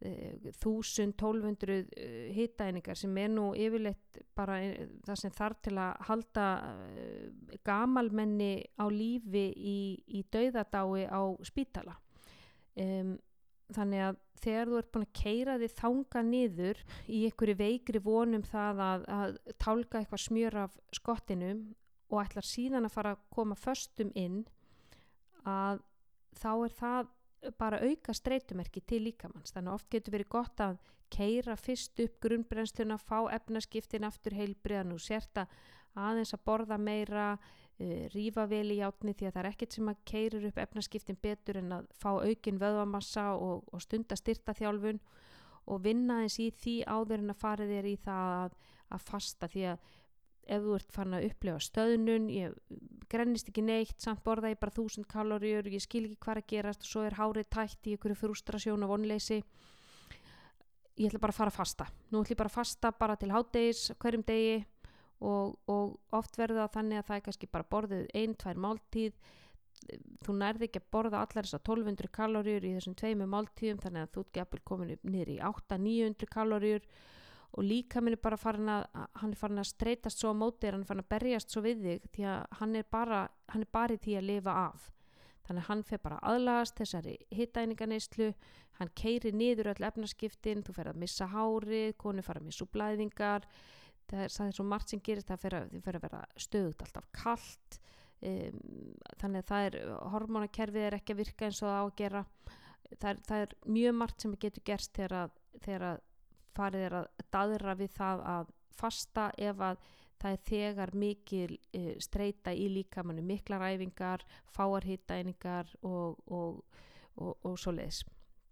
1000-1200 0.00 1.74
uh, 1.76 1.80
uh, 1.84 2.28
hittæningar 2.36 2.96
sem 2.96 3.16
er 3.20 3.32
nú 3.32 3.50
yfirleitt 3.52 4.20
bara 4.36 4.60
það 5.06 5.18
sem 5.20 5.34
þarf 5.36 5.60
til 5.66 5.76
að 5.80 6.06
halda 6.08 6.46
uh, 6.64 7.56
gamalmenni 7.66 8.52
á 8.80 8.88
lífi 8.88 9.46
í, 9.52 9.80
í 10.08 10.24
dauðadái 10.32 11.04
á 11.10 11.22
spítala. 11.44 11.98
Um, 12.80 13.18
þannig 13.74 14.06
að 14.06 14.20
þegar 14.40 14.70
þú 14.70 14.78
ert 14.80 14.90
búin 14.94 15.06
að 15.06 15.20
keira 15.20 15.58
þið 15.60 15.76
þanga 15.78 16.22
niður 16.26 16.80
í 17.06 17.20
einhverju 17.28 17.58
veikri 17.60 18.02
vonum 18.02 18.44
það 18.46 18.82
að, 18.86 19.04
að 19.18 19.36
tálka 19.60 20.00
eitthvað 20.00 20.24
smjör 20.24 20.58
af 20.64 20.80
skottinum 20.96 21.62
og 22.10 22.22
ætlar 22.24 22.46
síðan 22.46 22.88
að 22.88 22.96
fara 22.96 23.14
að 23.14 23.24
koma 23.36 23.58
föstum 23.58 24.10
inn 24.18 24.42
að 25.46 25.82
þá 26.40 26.50
er 26.54 26.76
það 26.78 27.10
bara 27.58 27.80
auka 27.84 28.14
streytumerki 28.14 28.82
til 28.86 29.04
líkamanns 29.06 29.54
þannig 29.54 29.76
oft 29.76 29.88
getur 29.92 30.16
verið 30.16 30.32
gott 30.32 30.60
að 30.64 30.80
keira 31.10 31.56
fyrst 31.58 31.98
upp 32.04 32.20
grunnbrennsluna, 32.22 32.98
fá 32.98 33.26
efnaskiptin 33.34 34.06
aftur 34.06 34.36
heilbriðan 34.38 34.94
og 34.94 35.02
sérta 35.02 35.46
aðeins 35.98 36.34
að 36.36 36.44
borða 36.46 36.78
meira 36.78 37.24
uh, 37.34 38.04
rýfa 38.14 38.46
vel 38.50 38.68
í 38.70 38.78
játni 38.78 39.14
því 39.14 39.28
að 39.28 39.34
það 39.34 39.42
er 39.42 39.50
ekkert 39.50 39.76
sem 39.76 39.90
að 39.90 40.04
keirir 40.12 40.46
upp 40.50 40.60
efnaskiptin 40.64 41.20
betur 41.22 41.60
en 41.62 41.78
að 41.80 41.88
fá 41.98 42.10
aukin 42.12 42.60
vöðvamassa 42.60 43.30
og, 43.34 43.64
og 43.72 43.82
stunda 43.82 44.18
styrta 44.18 44.54
þjálfun 44.54 45.00
og 45.70 45.82
vinna 45.84 46.20
eins 46.24 46.38
í 46.42 46.50
því 46.54 46.76
áður 46.86 47.24
en 47.24 47.34
að 47.34 47.42
farið 47.42 47.74
er 47.78 47.88
í 47.90 47.96
það 48.04 48.36
að, 48.44 48.54
að 48.90 49.08
fasta 49.08 49.50
því 49.50 49.66
að 49.72 49.90
ef 50.46 50.62
þú 50.64 50.76
ert 50.76 50.94
fann 50.94 51.16
að 51.16 51.26
upplefa 51.30 51.62
stöðnun 51.64 52.28
ég 52.32 52.54
grennist 53.10 53.50
ekki 53.50 53.62
neitt 53.64 53.98
samt 54.02 54.22
borða 54.24 54.52
ég 54.52 54.60
bara 54.60 54.74
þúsund 54.74 55.08
kaloríur 55.10 55.68
ég 55.70 55.82
skil 55.82 56.04
ekki 56.06 56.20
hvað 56.22 56.42
að 56.42 56.48
gerast 56.52 56.84
og 56.84 56.90
svo 56.90 57.04
er 57.06 57.18
hárið 57.18 57.48
tætt 57.50 57.88
í 57.88 57.96
einhverju 57.96 58.18
frustrasjón 58.20 58.86
og 58.86 58.92
vonleysi. 58.94 59.40
Ég 61.00 61.08
ætla 61.08 61.22
bara 61.22 61.34
að 61.34 61.40
fara 61.40 61.52
að 61.52 61.58
fasta. 61.58 61.86
Nú 62.10 62.22
ætla 62.22 62.34
ég 62.34 62.40
bara 62.40 62.52
að 62.52 62.58
fasta 62.58 62.92
bara 62.92 63.16
til 63.18 63.30
háttegis 63.32 63.90
hverjum 63.98 64.24
degi 64.28 64.56
og, 65.20 65.58
og 65.70 66.16
oft 66.16 66.38
verður 66.38 66.62
það 66.62 66.74
þannig 66.78 67.00
að 67.00 67.06
það 67.08 67.18
er 67.18 67.26
kannski 67.28 67.50
bara 67.52 67.70
borðið 67.74 68.10
ein, 68.20 68.34
tvær 68.40 68.64
máltíð. 68.66 69.14
Þú 70.24 70.34
nærði 70.36 70.66
ekki 70.68 70.82
að 70.82 70.90
borða 70.92 71.22
allar 71.24 71.46
þessar 71.46 71.62
1200 71.64 72.12
kaloríur 72.14 72.66
í 72.68 72.74
þessum 72.76 72.96
tveimu 73.00 73.26
máltíðum 73.32 73.80
þannig 73.80 74.06
að 74.06 74.12
þú 74.14 74.24
ert 74.26 74.42
ekki 74.44 74.66
komin 74.70 74.92
upp 74.94 75.08
niður 75.08 75.32
í 75.32 75.38
800-900 75.50 76.30
kaloríur 76.34 76.84
og 77.50 77.66
líka 77.66 78.00
minn 78.00 78.14
er 78.14 78.22
bara 78.22 78.38
farin 78.38 78.70
að 78.70 78.86
hann 78.94 79.32
er 79.32 79.40
farin 79.40 79.62
að 79.62 79.70
streytast 79.72 80.22
svo 80.22 80.30
á 80.30 80.36
móti 80.38 80.70
hann 80.70 80.84
er 80.84 80.88
farin 80.88 81.04
að 81.04 81.12
berjast 81.14 81.50
svo 81.50 81.64
við 81.64 81.82
þig 81.86 82.08
því 82.14 82.26
að 82.30 82.56
hann 82.60 82.78
er 82.78 82.88
bara, 82.90 83.20
hann 83.50 83.66
er 83.66 83.72
bara 83.72 83.96
í 83.96 84.00
því 84.04 84.16
að 84.20 84.28
lifa 84.28 84.56
af. 84.68 84.88
Þannig 85.48 85.64
að 85.64 85.68
hann 85.70 85.82
fer 85.88 86.02
bara 86.04 86.22
aðlagast 86.30 86.78
þessari 86.78 87.16
hittæninganistlu 87.34 88.32
hann 88.78 88.94
keiri 88.96 89.32
niður 89.34 89.72
öll 89.74 89.86
efnaskiptin 89.88 90.62
þú 90.64 90.76
fer 90.76 90.92
að 90.92 91.00
missa 91.02 91.26
hárið, 91.26 91.96
konu 91.98 92.22
fara 92.22 92.40
að 92.40 92.50
missa 92.52 92.66
blæðingar 92.70 93.48
það 94.10 94.24
er, 94.24 94.34
það 94.34 94.46
er 94.46 94.56
svo 94.56 94.66
margt 94.66 94.92
sem 94.92 95.02
gerist 95.04 95.30
það 95.30 95.42
fer 95.44 95.56
að, 95.58 95.74
fer 95.84 95.98
að 95.98 96.04
vera 96.06 96.20
stöðut 96.40 96.84
alltaf 96.86 97.08
kallt 97.16 97.80
um, 98.26 98.60
þannig 99.20 99.42
að 99.42 99.50
það 99.50 99.66
er 99.68 99.78
hormonakerfið 100.14 100.86
er 100.88 100.98
ekki 100.98 101.14
að 101.14 101.22
virka 101.22 101.48
eins 101.48 101.62
og 101.62 101.68
það 101.68 101.80
á 101.80 101.84
að 101.84 101.96
gera. 102.00 102.24
Það 102.90 103.10
er, 103.10 103.18
það 103.28 103.44
er 103.44 103.52
mjög 103.70 103.98
margt 104.00 104.24
sem 104.24 104.38
getur 104.42 104.66
gerst 104.66 104.96
þegar 104.96 105.16
að, 105.20 105.34
þegar 105.62 105.84
að 105.90 106.00
farið 106.56 106.86
er 106.88 106.98
að 107.00 107.24
daðra 107.32 107.74
við 107.78 107.96
það 107.96 108.22
að 108.34 108.52
fasta 108.80 109.30
ef 109.38 109.64
að 109.64 109.82
það 110.20 110.34
er 110.34 110.42
þegar 110.50 110.92
mikil 111.00 111.56
e, 111.72 111.82
streyta 112.02 112.52
í 112.52 112.68
líkamannu, 112.74 113.22
miklar 113.24 113.64
æfingar, 113.70 114.24
fáarhittæningar 114.52 115.70
og, 115.80 116.20
og, 116.28 116.60
og, 117.16 117.32
og 117.46 117.56
svo 117.58 117.72
leiðis. 117.76 118.02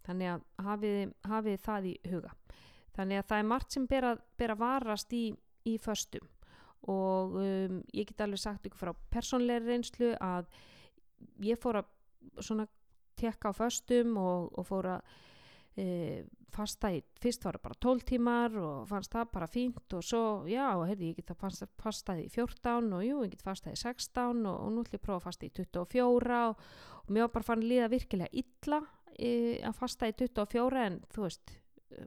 Þannig 0.08 0.32
að 0.32 0.46
hafið, 0.64 1.12
hafið 1.28 1.60
það 1.66 1.90
í 1.90 1.94
huga. 2.08 2.32
Þannig 2.96 3.20
að 3.20 3.28
það 3.28 3.42
er 3.42 3.48
margt 3.52 3.76
sem 3.76 3.86
ber 3.90 4.08
að, 4.08 4.24
ber 4.40 4.54
að 4.54 4.62
varast 4.62 5.12
í, 5.14 5.24
í 5.68 5.76
föstum 5.82 6.34
og 6.88 7.36
um, 7.42 7.80
ég 7.92 8.06
get 8.08 8.22
alveg 8.22 8.40
sagt 8.40 8.66
ykkur 8.68 8.80
frá 8.80 8.92
personleiri 9.12 9.66
reynslu 9.66 10.12
að 10.22 10.46
ég 11.42 11.58
fór 11.60 11.80
að 11.82 11.88
svona 12.38 12.68
tekka 13.18 13.50
á 13.50 13.58
föstum 13.58 14.14
og 14.22 14.66
fór 14.66 14.92
að 14.94 15.16
e, 15.78 16.24
fasta 16.54 16.90
í, 16.94 17.00
fyrst 17.22 17.44
var 17.46 17.58
það 17.58 17.64
bara 17.66 17.78
12 17.86 18.04
tímar 18.08 18.56
og 18.58 18.88
fannst 18.90 19.14
það 19.14 19.30
bara 19.34 19.48
fínt 19.50 19.94
og 19.94 20.04
svo, 20.04 20.22
já, 20.50 20.66
heyrði, 20.88 21.12
ég 21.12 21.20
get 21.20 21.32
að 21.34 21.70
fasta 21.84 22.16
í 22.18 22.26
14 22.32 22.90
og 22.96 23.04
jú, 23.04 23.22
ég 23.26 23.32
get 23.34 23.44
fasta 23.46 23.72
í 23.74 23.78
16 23.78 24.42
og, 24.48 24.58
og 24.64 24.74
nú 24.74 24.84
ætlum 24.84 24.98
ég 24.98 25.02
að 25.02 25.06
prófa 25.06 25.20
að 25.20 25.28
fasta 25.28 25.48
í 25.48 25.52
24 25.60 26.42
og, 26.48 26.66
og 27.04 27.14
mér 27.14 27.26
var 27.26 27.34
bara 27.36 27.50
fann 27.52 27.64
líða 27.64 27.92
virkilega 27.94 28.42
illa 28.42 28.82
e, 29.14 29.30
að 29.62 29.78
fasta 29.78 30.10
í 30.10 30.16
24 30.18 30.84
en 30.88 31.00
þú 31.14 31.26
veist, 31.26 31.56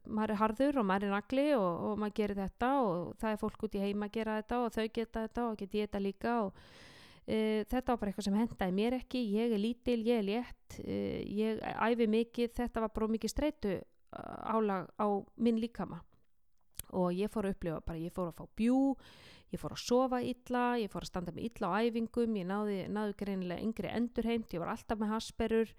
maður 0.05 0.36
er 0.36 0.41
harður 0.41 0.79
og 0.81 0.88
maður 0.88 1.07
er 1.07 1.15
nagli 1.15 1.47
og, 1.57 1.71
og 1.88 1.99
maður 2.01 2.17
gerir 2.19 2.41
þetta 2.43 2.71
og 2.86 3.17
það 3.21 3.36
er 3.36 3.41
fólk 3.41 3.67
út 3.67 3.75
í 3.77 3.84
heima 3.84 4.07
að 4.07 4.15
gera 4.19 4.38
þetta 4.41 4.62
og 4.62 4.73
þau 4.75 4.88
geta 4.88 5.25
þetta 5.27 5.45
og 5.47 5.60
get 5.62 5.77
ég 5.77 5.88
þetta 5.88 6.03
líka 6.05 6.38
og 6.45 6.65
Uh, 7.21 7.62
þetta 7.69 7.93
var 7.93 7.99
bara 8.01 8.12
eitthvað 8.12 8.27
sem 8.27 8.38
hendaði 8.39 8.77
mér 8.77 8.97
ekki. 8.97 9.25
Ég 9.38 9.55
er 9.55 9.62
lítil, 9.62 9.99
ég 10.07 10.21
er 10.21 10.27
létt 10.27 10.79
uh, 10.81 11.19
ég 11.21 11.62
æfi 11.62 12.07
mikið, 12.10 12.55
þetta 12.57 12.86
var 12.86 12.93
bara 12.95 13.12
mikið 13.15 13.34
streitu 13.34 13.75
álag 14.12 14.89
á 14.99 15.07
minn 15.39 15.60
líkama. 15.62 16.01
Og 16.97 17.13
ég 17.15 17.31
fór 17.31 17.47
að 17.47 17.55
upplifa 17.55 17.84
bara, 17.86 18.01
ég 18.01 18.12
fór 18.12 18.31
að 18.31 18.41
fá 18.41 18.49
bjú 18.60 18.79
ég 19.51 19.60
fór 19.60 19.75
að 19.75 19.84
sofa 19.84 20.21
illa, 20.23 20.65
ég 20.79 20.91
fór 20.91 21.05
að 21.05 21.12
standa 21.12 21.34
með 21.36 21.49
illa 21.49 21.71
á 21.71 21.79
æfingum, 21.84 22.38
ég 22.39 22.47
náði, 22.47 22.77
náði 22.91 23.17
greinilega 23.19 23.65
yngri 23.65 23.91
endurheimt, 23.91 24.53
ég 24.55 24.63
var 24.63 24.71
alltaf 24.73 25.01
með 25.01 25.12
hasperur 25.12 25.73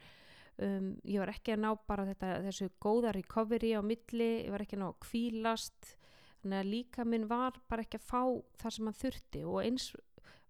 um, 0.60 0.92
ég 1.08 1.22
var 1.22 1.32
ekki 1.32 1.54
að 1.54 1.62
ná 1.64 1.70
bara 1.88 2.06
þetta, 2.10 2.34
þessu 2.48 2.68
góða 2.82 3.14
recovery 3.16 3.72
á 3.76 3.80
milli, 3.84 4.30
ég 4.44 4.52
var 4.52 4.64
ekki 4.64 4.76
að 4.76 4.84
ná 4.84 4.88
að 4.90 5.00
kvílast 5.06 5.92
þannig 6.42 6.58
að 6.58 6.72
líka 6.74 7.06
minn 7.06 7.28
var 7.30 7.58
bara 7.70 7.86
ekki 7.86 8.00
að 8.00 8.08
fá 8.10 8.22
það 8.60 8.76
sem 8.76 8.88
hann 8.88 8.98
þurfti. 8.98 9.44
Og 9.46 9.60
eins 9.62 9.88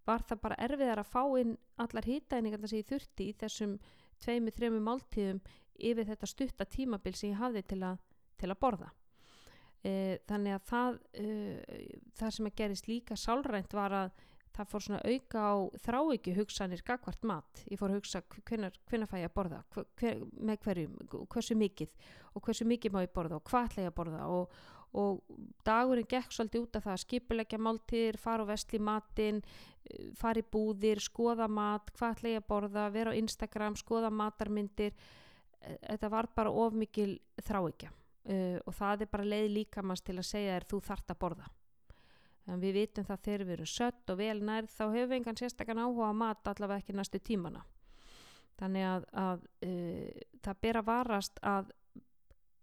var 0.08 0.24
það 0.28 0.40
bara 0.46 0.58
erfiðar 0.66 1.02
að 1.02 1.12
fá 1.12 1.22
inn 1.40 1.52
allar 1.82 2.08
hýtæningar 2.08 2.64
sem 2.66 2.82
ég 2.82 2.88
þurfti 2.88 3.28
í 3.28 3.36
þessum 3.38 3.76
tveimu, 4.22 4.54
þrejum 4.54 4.82
máltíðum 4.86 5.40
yfir 5.82 6.08
þetta 6.08 6.30
stutta 6.30 6.66
tímabil 6.68 7.14
sem 7.16 7.32
ég 7.32 7.40
hafði 7.40 7.62
til 7.72 7.80
að, 7.86 8.02
til 8.40 8.50
að 8.50 8.60
borða. 8.62 8.90
E, 9.82 9.94
þannig 10.30 10.56
að 10.56 10.66
það, 10.68 11.00
e, 11.18 11.30
það 12.18 12.36
sem 12.36 12.50
að 12.50 12.58
gerist 12.60 12.90
líka 12.90 13.18
sálrænt 13.18 13.74
var 13.74 13.96
að 13.98 14.12
það 14.52 14.68
fór 14.68 14.84
svona 14.84 15.00
auka 15.08 15.42
á 15.42 15.54
þráiki 15.86 16.34
hugsanir 16.36 16.82
gagvart 16.86 17.24
mat. 17.26 17.62
Ég 17.70 17.80
fór 17.80 17.92
að 17.92 18.02
hugsa 18.02 18.22
hvenar 18.44 19.08
fæ 19.08 19.16
ég 19.22 19.30
að 19.30 19.34
borða, 19.38 19.62
hver, 19.72 20.20
með 20.36 20.60
hverjum, 20.66 20.98
hversu 21.32 21.56
mikið? 21.58 21.96
Og 22.36 22.44
hversu 22.44 22.68
mikið 22.68 22.94
má 22.94 23.00
ég 23.04 23.14
borða? 23.16 23.40
Og 23.40 23.48
hvað 23.48 23.70
ætla 23.70 23.86
ég 23.86 23.92
að 23.92 23.98
borða? 24.00 24.26
Og, 24.28 24.62
og 24.92 25.22
dagurinn 25.64 26.08
gekk 26.08 26.34
svolítið 26.34 26.66
út 26.66 26.76
af 26.76 26.84
það 26.86 26.94
að 26.94 27.02
skipulegja 27.06 27.58
máltíðir, 27.58 28.18
fara 28.20 28.44
og 28.44 28.50
vestli 28.50 28.78
matinn, 28.82 29.40
eh, 29.88 30.10
fara 30.18 30.42
í 30.42 30.44
búðir, 30.44 31.00
skoða 31.00 31.48
mat, 31.48 31.90
hvað 31.96 32.16
ætla 32.16 32.34
ég 32.34 32.42
að 32.42 32.48
borða, 32.48 32.90
vera 32.92 33.12
á 33.12 33.18
Instagram, 33.18 33.78
skoða 33.80 34.12
matarmyndir. 34.12 34.92
Eh, 35.62 35.76
þetta 35.88 36.10
var 36.10 36.28
bara 36.34 36.50
of 36.50 36.74
mikil 36.74 37.18
þráikja 37.40 37.92
uh, 38.28 38.58
og 38.66 38.74
það 38.76 39.04
er 39.04 39.10
bara 39.12 39.26
leið 39.26 39.50
líkamast 39.56 40.06
til 40.06 40.18
að 40.18 40.28
segja 40.28 40.56
þér 40.56 40.68
þú 40.70 40.80
þart 40.86 41.12
að 41.12 41.20
borða. 41.24 41.50
En 42.50 42.62
við 42.62 42.74
vitum 42.80 43.06
það 43.06 43.20
þegar 43.26 43.44
við 43.46 43.54
erum 43.56 43.70
sött 43.70 44.10
og 44.10 44.18
vel 44.18 44.38
nærð 44.42 44.72
þá 44.72 44.82
hefur 44.96 45.16
engan 45.16 45.38
sérstakann 45.38 45.82
áhuga 45.82 46.10
á 46.10 46.14
mat 46.24 46.50
allavega 46.50 46.82
ekki 46.82 46.96
næstu 46.98 47.20
tímana. 47.22 47.62
Þannig 48.58 48.88
að, 48.88 49.06
að 49.22 49.46
uh, 49.66 50.24
það 50.42 50.60
ber 50.66 50.80
að 50.80 50.88
varast 50.90 51.38
að 51.42 51.70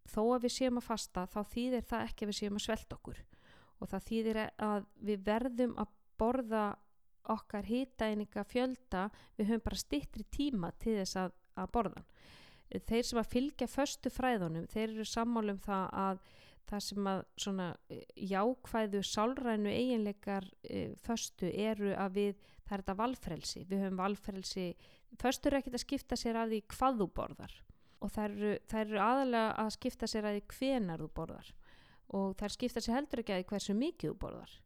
þó 0.10 0.22
að 0.26 0.46
við 0.46 0.56
séum 0.56 0.82
að 0.82 0.88
fasta 0.90 1.26
þá 1.30 1.40
þýðir 1.54 1.88
það 1.90 2.06
ekki 2.08 2.26
að 2.26 2.32
við 2.32 2.40
séum 2.40 2.60
að 2.60 2.66
svelta 2.66 3.00
okkur. 3.00 3.24
Og 3.80 3.92
það 3.92 4.06
þýðir 4.10 4.42
að 4.44 4.88
við 5.10 5.26
verðum 5.30 5.76
að 5.80 5.96
borða 6.20 6.66
okkar 7.30 7.68
hýtaeininga 7.70 8.44
fjölda 8.50 9.08
við 9.38 9.52
höfum 9.52 9.66
bara 9.68 9.80
stittri 9.80 10.26
tíma 10.34 10.72
til 10.82 10.98
þess 10.98 11.20
að, 11.20 11.34
að 11.60 11.72
borðan 11.76 12.08
þeir 12.70 13.08
sem 13.08 13.20
að 13.20 13.32
fylgja 13.32 13.68
förstu 13.70 14.12
fræðunum 14.14 14.68
þeir 14.70 14.92
eru 14.92 15.06
sammálum 15.08 15.60
það 15.64 15.86
að 16.04 16.22
það 16.70 16.84
sem 16.86 17.08
að 17.10 17.22
svona 17.42 17.68
e, 17.90 18.00
jákvæðu 18.30 19.02
sálrænu 19.10 19.72
eiginleikar 19.74 20.46
e, 20.62 20.84
förstu 21.02 21.50
eru 21.50 21.96
að 21.98 22.20
við 22.20 22.44
það 22.68 22.76
er 22.76 22.84
þetta 22.84 22.98
valfrelsi, 23.00 23.64
við 23.66 23.82
höfum 23.82 24.04
valfrelsi. 24.04 24.66
Förstur 25.18 25.56
er 25.56 25.64
ekkit 25.64 25.80
að 25.80 25.86
skipta 25.88 26.20
sér 26.20 26.38
af 26.38 26.52
því 26.52 26.60
hvað 26.70 27.00
þú 27.02 27.08
borðar 27.18 27.56
og 28.00 28.12
þær 28.14 28.34
eru, 28.36 29.00
aðalega 29.02 29.52
að 29.60 29.76
skipta 29.76 30.08
sér 30.10 30.28
að 30.30 30.42
hvenar 30.54 31.04
þú 31.04 31.12
borðar. 31.16 31.54
Og 32.16 32.34
þær 32.40 32.56
skipta 32.56 32.82
sér 32.82 32.98
heldur 32.98 33.22
ekki 33.24 33.36
að 33.36 33.46
hversu 33.52 33.76
mikið 33.78 34.12
þú 34.12 34.18
borðar. 34.24 34.58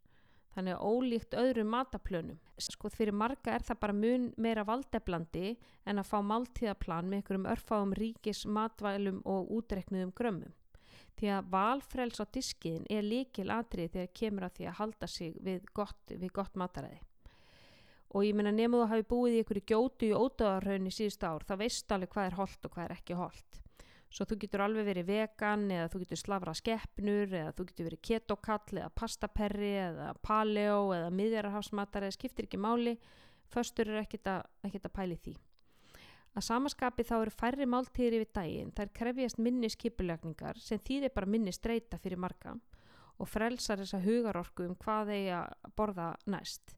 Þannig 0.54 0.76
að 0.76 0.84
ólíkt 0.86 1.38
öðrum 1.42 1.72
mataplönum 1.74 2.42
sko 2.62 2.90
fyrir 2.94 3.16
marga 3.18 3.56
er 3.56 3.64
það 3.66 3.80
bara 3.82 3.96
mun 3.98 4.28
meira 4.38 4.66
valdeblandi 4.68 5.56
en 5.90 6.02
að 6.02 6.12
fá 6.12 6.20
máltíðaplan 6.30 7.10
með 7.10 7.20
einhverjum 7.20 7.48
örfáum 7.56 7.96
ríkis 7.98 8.44
matvælum 8.46 9.24
og 9.26 9.50
útreknuðum 9.58 10.14
grömmum. 10.14 10.54
Því 11.18 11.32
að 11.34 11.50
valfrels 11.56 12.22
á 12.22 12.26
diskiðin 12.38 12.86
er 12.90 13.02
líkil 13.06 13.50
atrið 13.54 13.96
þegar 13.96 14.14
kemur 14.22 14.46
að 14.46 14.56
því 14.60 14.70
að 14.70 14.78
halda 14.82 15.10
sig 15.10 15.42
við 15.42 15.66
gott, 15.74 16.14
við 16.14 16.32
gott 16.38 16.56
mataræði 16.58 17.02
og 18.14 18.28
ég 18.28 18.38
meina 18.38 18.54
nefnum 18.54 18.84
þú 18.84 18.90
hafi 18.94 19.10
búið 19.10 19.36
í 19.36 19.42
einhverju 19.42 19.68
gjótu 19.74 20.10
í 20.10 20.16
ódöðarhaun 20.16 20.90
í 20.90 20.94
síðust 20.94 21.26
ár 21.26 21.46
þá 21.50 21.58
veistu 21.66 21.98
alveg 21.98 22.14
hvað 22.14 22.30
er 22.30 22.40
holdt 22.40 22.66
og 22.70 22.76
hvað 22.76 22.86
er 22.86 22.98
ekki 22.98 23.20
holdt 23.20 23.64
svo 24.14 24.28
þú 24.30 24.38
getur 24.44 24.64
alveg 24.68 24.86
verið 24.86 25.08
vegan 25.10 25.64
eða 25.74 25.90
þú 25.90 26.04
getur 26.04 26.20
slavra 26.22 26.54
skeppnur 26.58 27.32
eða 27.34 27.54
þú 27.58 27.66
getur 27.70 27.88
verið 27.88 28.04
ketokall 28.10 28.76
eða 28.76 28.92
pastaperri 28.94 29.72
eða 29.88 30.12
paleo 30.26 30.92
eða 30.94 31.08
miðjararhásmatar 31.18 32.06
eða 32.06 32.18
skiptir 32.18 32.48
ekki 32.48 32.60
máli. 32.62 32.94
Förstur 33.54 33.90
er 33.90 34.04
ekkit 34.04 34.30
að, 34.30 34.46
ekkit 34.66 34.86
að 34.88 34.94
pæli 34.98 35.18
því. 35.24 35.34
Að 36.34 36.46
samaskapi 36.48 37.06
þá 37.06 37.16
eru 37.20 37.34
færri 37.34 37.68
máltíðir 37.70 38.20
yfir 38.20 38.32
daginn 38.38 38.72
þær 38.74 38.94
krefjast 39.00 39.42
minni 39.42 39.70
skipulegningar 39.70 40.62
sem 40.62 40.82
þýðir 40.82 41.14
bara 41.14 41.30
minni 41.30 41.54
streyta 41.54 42.00
fyrir 42.02 42.22
marga 42.22 42.56
og 43.22 43.30
frelsar 43.30 43.82
þessa 43.82 44.02
hugarorku 44.02 44.66
um 44.66 44.78
hvað 44.82 45.14
þeir 45.14 45.36
að 45.38 45.74
borða 45.78 46.08
næst 46.34 46.74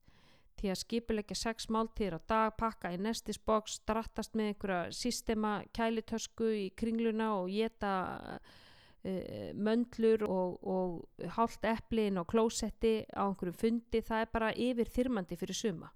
því 0.60 0.72
að 0.72 0.82
skipilegja 0.82 1.38
sex 1.40 1.70
máltíðir 1.74 2.18
á 2.18 2.22
dag, 2.28 2.54
pakka 2.60 2.94
í 2.96 3.00
nestisboks, 3.02 3.80
drattast 3.88 4.38
með 4.38 4.54
einhverja 4.54 4.94
sístema 4.96 5.58
kælitösku 5.76 6.52
í 6.56 6.70
kringluna 6.78 7.32
og 7.40 7.52
geta 7.54 7.92
uh, 8.38 9.52
möndlur 9.54 10.26
og, 10.28 10.58
og 10.64 11.30
hálft 11.38 11.68
eplin 11.70 12.22
og 12.22 12.30
klósetti 12.32 12.98
á 13.14 13.28
einhverju 13.28 13.56
fundi, 13.60 14.02
það 14.02 14.26
er 14.26 14.34
bara 14.34 14.56
yfir 14.56 14.92
þyrmandi 14.98 15.40
fyrir 15.40 15.62
suma 15.62 15.92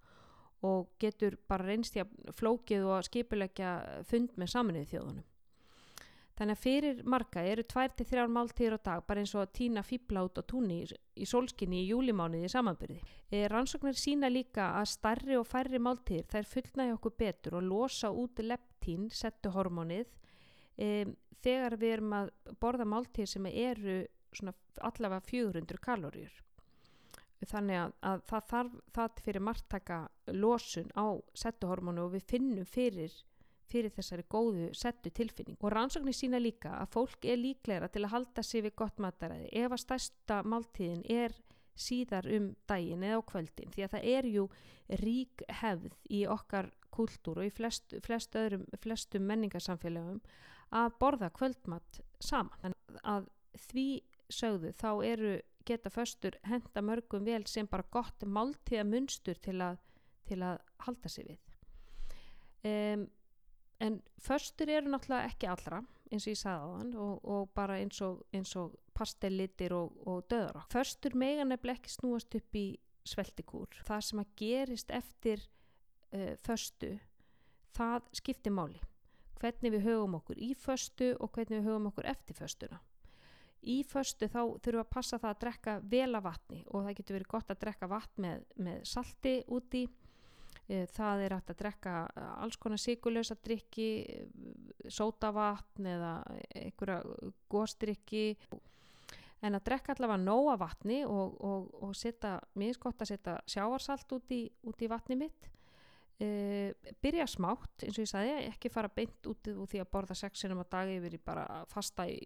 og 0.68 0.90
getur 1.00 1.38
bara 1.48 1.70
reynst 1.70 1.96
í 1.96 2.04
að 2.04 2.34
flókið 2.36 2.88
og 2.92 3.06
skipilegja 3.08 3.74
fund 4.08 4.34
með 4.36 4.52
saminuði 4.52 4.90
þjóðunum. 4.92 5.28
Þannig 6.40 6.56
að 6.56 6.64
fyrir 6.64 7.00
marga 7.04 7.42
eru 7.44 7.64
tvær 7.68 7.92
til 8.00 8.06
þrjár 8.08 8.30
máltíður 8.32 8.78
á 8.80 8.86
dag 8.88 9.02
bara 9.10 9.20
eins 9.20 9.34
og 9.36 9.42
að 9.42 9.56
týna 9.58 9.82
fýbla 9.84 10.22
út 10.24 10.40
á 10.40 10.44
túnni 10.48 10.78
í, 10.88 11.26
sólskinni 11.28 11.82
í 11.82 11.90
júlimániði 11.90 12.52
samanbyrði. 12.54 13.00
E, 13.28 13.42
rannsóknir 13.52 13.98
sína 14.00 14.30
líka 14.32 14.70
að 14.80 14.88
starri 14.94 15.36
og 15.36 15.44
færri 15.50 15.82
máltíður 15.84 16.30
þær 16.32 16.48
fullnaði 16.54 16.94
okkur 16.96 17.16
betur 17.20 17.58
og 17.60 17.68
losa 17.68 18.14
út 18.16 18.40
leptín, 18.40 19.10
settu 19.12 19.52
hormónið, 19.52 20.08
e, 20.80 21.10
þegar 21.44 21.76
við 21.82 21.96
erum 21.98 22.16
að 22.22 22.32
borða 22.64 22.88
máltíður 22.88 23.34
sem 23.34 23.52
eru 23.52 24.00
allavega 24.80 25.20
400 25.28 25.84
kaloríur. 25.84 26.40
Þannig 27.50 27.82
að, 27.82 27.92
að 28.04 28.24
það 28.32 28.48
þarf 28.54 28.80
það 28.96 29.22
fyrir 29.26 29.44
margtaka 29.44 30.00
losun 30.40 30.90
á 30.96 31.20
settuhormónu 31.36 32.08
og 32.08 32.16
við 32.16 32.26
finnum 32.32 32.68
fyrir 32.68 33.12
fyrir 33.70 33.94
þessari 33.94 34.26
góðu 34.30 34.72
settu 34.78 35.12
tilfinning. 35.14 35.58
Og 35.62 35.74
rannsóknir 35.74 36.18
sína 36.18 36.42
líka 36.42 36.74
að 36.80 36.92
fólk 36.96 37.28
er 37.30 37.40
líklegra 37.42 37.90
til 37.94 38.04
að 38.06 38.14
halda 38.16 38.44
sig 38.46 38.66
við 38.66 38.76
gott 38.82 39.00
mataræði 39.02 39.50
ef 39.62 39.72
að 39.76 39.84
stærsta 39.86 40.42
máltíðin 40.44 41.06
er 41.10 41.36
síðar 41.80 42.28
um 42.36 42.52
daginn 42.68 43.06
eða 43.08 43.22
á 43.24 43.30
kvöldin 43.30 43.74
því 43.74 43.86
að 43.86 43.94
það 43.96 44.08
er 44.14 44.30
jú 44.34 44.46
rík 45.00 45.44
hefð 45.62 45.94
í 46.12 46.24
okkar 46.28 46.72
kultúr 46.92 47.40
og 47.40 47.48
í 47.48 47.54
flest, 47.54 47.94
flest 48.04 48.36
öðrum, 48.36 48.66
flestum 48.84 49.28
menningarsamfélagum 49.30 50.20
að 50.76 50.96
borða 51.02 51.30
kvöldmatt 51.34 52.02
saman. 52.20 52.72
En 52.72 53.00
að 53.04 53.30
því 53.70 53.88
sögðu 54.30 54.74
þá 54.78 54.90
eru 55.06 55.38
geta 55.70 55.92
föstur 55.94 56.38
henda 56.48 56.82
mörgum 56.86 57.26
vel 57.28 57.44
sem 57.48 57.68
bara 57.70 57.88
gott 57.92 58.26
máltíða 58.26 58.86
munstur 58.88 59.40
til 59.42 59.60
að, 59.64 59.80
til 60.30 60.42
að 60.46 60.60
halda 60.86 61.12
sig 61.12 61.30
við. 61.30 61.40
Um, 62.70 63.08
en 63.80 64.02
föstur 64.20 64.70
eru 64.70 64.92
náttúrulega 64.92 65.32
ekki 65.32 65.50
allra 65.50 65.84
eins 66.10 66.26
og 66.26 66.34
ég 66.34 66.40
sagði 66.40 66.66
á 66.66 66.70
þann 66.74 66.94
og, 67.00 67.26
og 67.26 67.50
bara 67.56 67.80
eins 67.80 68.02
og, 68.02 68.24
og 68.60 68.78
pastellitir 68.98 69.76
og, 69.78 69.96
og 70.10 70.24
döðar 70.32 70.66
föstur 70.74 71.16
mega 71.16 71.46
nefnilega 71.46 71.80
ekki 71.80 71.94
snúast 71.94 72.36
upp 72.36 72.58
í 72.58 72.68
sveltikúr. 73.10 73.80
Það 73.86 74.06
sem 74.06 74.22
að 74.22 74.34
gerist 74.40 74.92
eftir 74.94 75.46
uh, 76.14 76.36
föstu 76.46 76.98
það 77.78 78.08
skiptir 78.20 78.54
máli. 78.54 78.82
Hvernig 79.40 79.74
við 79.78 79.86
höfum 79.88 80.18
okkur 80.20 80.40
í 80.44 80.52
föstu 80.60 81.14
og 81.16 81.32
hvernig 81.36 81.62
við 81.62 81.70
höfum 81.70 81.90
okkur 81.92 82.10
eftir 82.12 82.36
föstuna. 82.36 82.82
Í 83.60 83.82
föstu 83.88 84.28
þá 84.28 84.42
þurfum 84.60 84.78
við 84.78 84.84
að 84.84 84.94
passa 84.94 85.20
það 85.20 85.32
að 85.32 85.42
drekka 85.44 85.74
vel 85.92 86.12
af 86.16 86.26
vatni 86.26 86.60
og 86.68 86.86
það 86.86 86.98
getur 87.00 87.18
verið 87.18 87.32
gott 87.34 87.52
að 87.52 87.62
drekka 87.64 87.90
vatn 87.92 88.24
með, 88.26 88.46
með 88.56 88.84
salti 88.88 89.34
úti. 89.48 89.84
Eh, 89.86 90.09
það 90.70 91.24
er 91.26 91.34
hægt 91.34 91.52
að 91.54 91.60
drekka 91.64 91.94
eh, 92.14 92.32
alls 92.44 92.58
konar 92.62 92.82
sigurlösa 92.82 93.38
drikki, 93.42 93.90
eh, 94.06 94.90
sótavatn 94.90 95.88
eða 95.90 96.14
einhverja 96.56 97.00
góstrykki 97.50 98.26
en 99.42 99.56
að 99.56 99.66
drekka 99.70 99.96
allavega 99.96 100.20
nóga 100.22 100.58
vatni 100.60 101.00
og, 101.08 101.38
og, 101.42 101.70
og 101.86 101.96
setja, 101.96 102.36
mér 102.60 102.76
er 102.76 102.82
gott 102.84 103.02
að 103.02 103.14
setja 103.14 103.38
sjáarsalt 103.50 104.18
út 104.18 104.36
í, 104.36 104.44
út 104.68 104.84
í 104.84 104.90
vatni 104.92 105.16
mitt. 105.20 105.48
E, 106.20 106.74
byrja 107.00 107.24
smátt 107.32 107.86
eins 107.88 107.96
og 107.96 108.04
ég 108.04 108.12
sagði, 108.12 108.34
ekki 108.50 108.72
fara 108.74 108.92
beint 108.92 109.30
út 109.32 109.48
úr 109.54 109.70
því 109.72 109.80
að 109.80 109.92
borða 109.94 110.18
sexinum 110.20 110.60
á 110.60 110.66
dagi 110.68 110.98
yfir 111.00 111.16
bara 111.24 111.46
fasta 111.72 112.04
í 112.12 112.20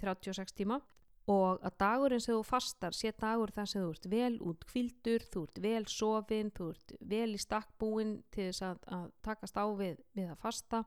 36 0.00 0.56
tíma 0.58 0.80
og 1.26 1.62
að 1.66 1.74
dagurinn 1.80 2.22
sem 2.22 2.36
þú 2.36 2.44
fastar 2.46 2.94
sé 2.94 3.10
dagur 3.18 3.50
þar 3.54 3.70
sem 3.70 3.82
þú 3.82 3.90
ert 3.94 4.08
vel 4.12 4.34
út 4.46 4.64
kvildur, 4.70 5.24
þú 5.32 5.42
ert 5.48 5.60
vel 5.64 5.86
sofin, 5.90 6.52
þú 6.54 6.68
ert 6.74 6.94
vel 7.00 7.28
í 7.34 7.40
stakkbúin 7.42 8.12
til 8.30 8.48
þess 8.50 8.66
að, 8.68 8.84
að 8.94 9.08
takast 9.26 9.58
á 9.58 9.66
við, 9.74 9.98
við 10.14 10.30
að 10.30 10.42
fasta. 10.44 10.84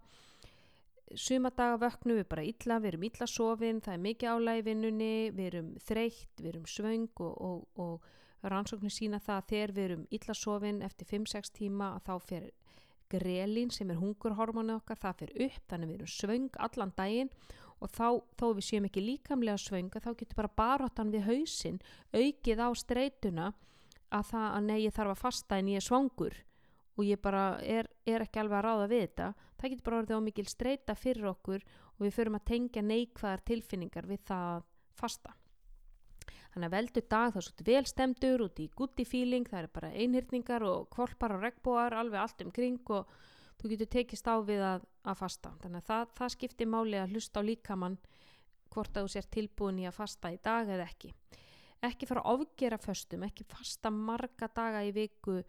Sumadaga 1.10 1.80
vöknu 1.82 2.19
við 2.19 2.28
bara 2.30 2.45
illa, 2.45 2.80
við 2.80 2.93
erum 2.93 3.06
illa 3.10 3.28
sofin, 3.28 3.82
það 3.82 3.97
er 3.97 4.06
mikið 4.06 4.63
vinnunni, 4.67 5.13
við 5.34 5.45
erum 5.52 5.69
þreytt, 5.84 6.34
við 6.39 6.49
erum 6.54 6.67
svöng 6.69 7.10
og, 7.25 7.36
og, 7.41 7.82
og 7.82 8.49
rannsóknir 8.54 8.93
sína 8.93 9.19
það 9.19 9.36
að 9.36 9.47
þegar 9.52 9.71
við 9.75 9.88
erum 9.89 10.08
illa 10.15 10.34
sofin 10.34 10.82
eftir 10.86 11.08
5-6 11.10 11.52
tíma 11.52 11.95
að 11.97 12.06
þá 12.08 12.28
fer 12.30 12.52
grelin 13.10 13.71
sem 13.73 13.89
er 13.89 13.99
hungurhormónu 13.99 14.78
okkar, 14.78 14.99
það 15.02 15.17
fer 15.23 15.32
upp, 15.47 15.63
þannig 15.67 15.89
við 15.89 15.97
erum 15.97 16.13
svöng 16.13 16.60
allan 16.62 16.93
daginn 16.95 17.32
og 17.32 17.68
þá, 17.87 18.19
þó 18.35 18.45
við 18.57 18.65
séum 18.67 18.89
ekki 18.89 19.05
líkamlega 19.05 19.57
svönga 19.61 20.03
þá 20.03 20.11
getur 20.19 20.39
bara 20.41 20.55
baróttan 20.59 21.13
við 21.13 21.27
hausin 21.29 21.79
aukið 22.11 22.59
á 22.59 22.69
streytuna 22.75 23.53
að 24.09 24.31
það 24.31 24.47
að 24.49 24.63
nei 24.67 24.79
ég 24.83 24.95
þarf 24.95 25.15
að 25.15 25.23
fasta 25.23 25.59
en 25.59 25.71
ég 25.71 25.79
er 25.79 25.85
svangur 25.85 26.35
og 26.99 27.05
ég 27.07 27.21
bara 27.23 27.43
er, 27.63 27.87
er 28.03 28.25
ekki 28.25 28.41
alveg 28.41 28.59
að 28.59 28.65
ráða 28.65 28.87
við 28.91 29.03
þetta. 29.05 29.27
Það 29.59 29.71
getur 29.71 29.85
bara 29.85 29.99
orðið 30.01 30.19
á 30.19 30.27
mikil 30.27 30.47
streyta 30.51 30.95
fyrir 30.99 31.29
okkur 31.31 31.63
og 31.95 32.01
við 32.03 32.15
förum 32.17 32.35
að 32.39 32.47
tengja 32.51 32.83
neikvæðar 32.83 33.45
tilfinningar 33.47 34.09
við 34.09 34.25
það 34.27 34.49
að 34.49 34.65
fasta. 34.99 35.35
Þannig 36.49 36.67
að 36.67 36.75
veldu 36.75 37.03
dag 37.05 37.31
það 37.31 37.39
er 37.39 37.47
svolítið 37.47 37.69
velstemdur 37.69 38.43
út 38.43 38.59
í 38.59 38.67
goodie 38.75 39.07
feeling 39.07 39.47
það 39.47 39.61
er 39.61 39.73
bara 39.77 39.91
einhyrningar 39.93 40.65
og 40.67 40.87
kvolpar 40.91 41.35
og 41.35 41.43
regnbóar 41.45 41.95
alveg 41.95 42.23
allt 42.23 42.43
um 42.43 42.51
kring 42.51 42.91
og 42.95 43.13
þú 43.59 43.71
getur 43.73 43.91
tekist 43.91 44.27
á 44.29 44.35
við 44.45 44.63
að, 44.63 44.85
að 45.03 45.19
fasta. 45.19 45.53
Þannig 45.63 45.81
að 45.81 45.89
það, 45.89 46.11
það 46.19 46.33
skiptir 46.35 46.69
máli 46.71 46.99
að 46.99 47.15
hlusta 47.15 47.43
á 47.43 47.47
líkamann 47.47 47.97
hvort 48.69 48.97
að 48.97 49.07
þú 49.07 49.13
sér 49.15 49.29
tilbúin 49.33 49.81
í 49.81 49.87
að 49.89 49.97
fasta 49.97 50.31
í 50.33 50.37
dag 50.43 50.69
eða 50.69 50.85
ekki. 50.87 51.13
Ekki 51.89 52.09
fara 52.09 52.23
að 52.25 52.43
ofgera 52.43 52.79
föstum 52.81 53.23
ekki 53.27 53.47
fasta 53.49 53.91
marga 53.93 54.49
daga 54.55 54.83
í 54.85 54.91
viku. 54.95 55.39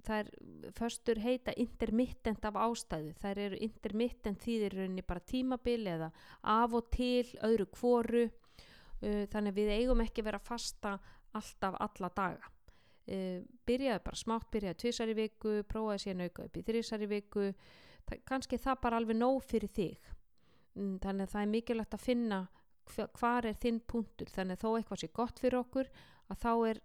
Það 0.00 0.20
er, 0.22 0.28
föstur 0.76 1.20
heita 1.20 1.52
intermittent 1.60 2.44
af 2.48 2.56
ástæðu. 2.56 3.14
Það 3.20 3.42
eru 3.44 3.58
intermittent 3.66 4.44
þýðir 4.44 4.76
rauninni 4.78 5.04
bara 5.04 5.24
tímabil 5.32 5.82
eða 5.96 6.12
af 6.54 6.76
og 6.76 6.88
til 6.94 7.26
öðru 7.44 7.66
kvoru 7.74 8.24
uh, 8.28 9.24
þannig 9.32 9.58
við 9.58 9.74
eigum 9.76 10.04
ekki 10.04 10.24
vera 10.24 10.40
fasta 10.40 10.96
alltaf 11.36 11.76
alla 11.80 12.10
daga 12.16 12.48
e, 13.06 13.40
byrjaði 13.68 14.04
bara 14.06 14.20
smátt, 14.20 14.48
byrjaði 14.52 14.80
tvísar 14.82 15.12
í 15.12 15.16
viku, 15.18 15.54
prófaði 15.68 16.04
síðan 16.04 16.24
auka 16.26 16.46
upp 16.46 16.56
í 16.56 16.64
þrísar 16.66 17.04
í 17.04 17.10
viku, 17.10 17.48
það, 18.08 18.22
kannski 18.28 18.60
það 18.60 18.80
bara 18.84 19.00
alveg 19.00 19.20
nóg 19.20 19.40
fyrir 19.46 19.72
þig. 19.76 20.12
Mm, 20.76 20.94
þannig 21.02 21.26
að 21.26 21.34
það 21.34 21.42
er 21.42 21.52
mikilvægt 21.54 21.96
að 21.96 22.06
finna 22.06 22.40
hvar 22.90 23.46
er 23.46 23.58
þinn 23.62 23.80
punktur, 23.86 24.30
þannig 24.34 24.58
að 24.58 24.62
þó 24.64 24.70
eitthvað 24.76 25.02
sé 25.02 25.10
gott 25.14 25.42
fyrir 25.42 25.60
okkur, 25.60 25.90
að 26.30 26.40
þá 26.42 26.52
er 26.70 26.80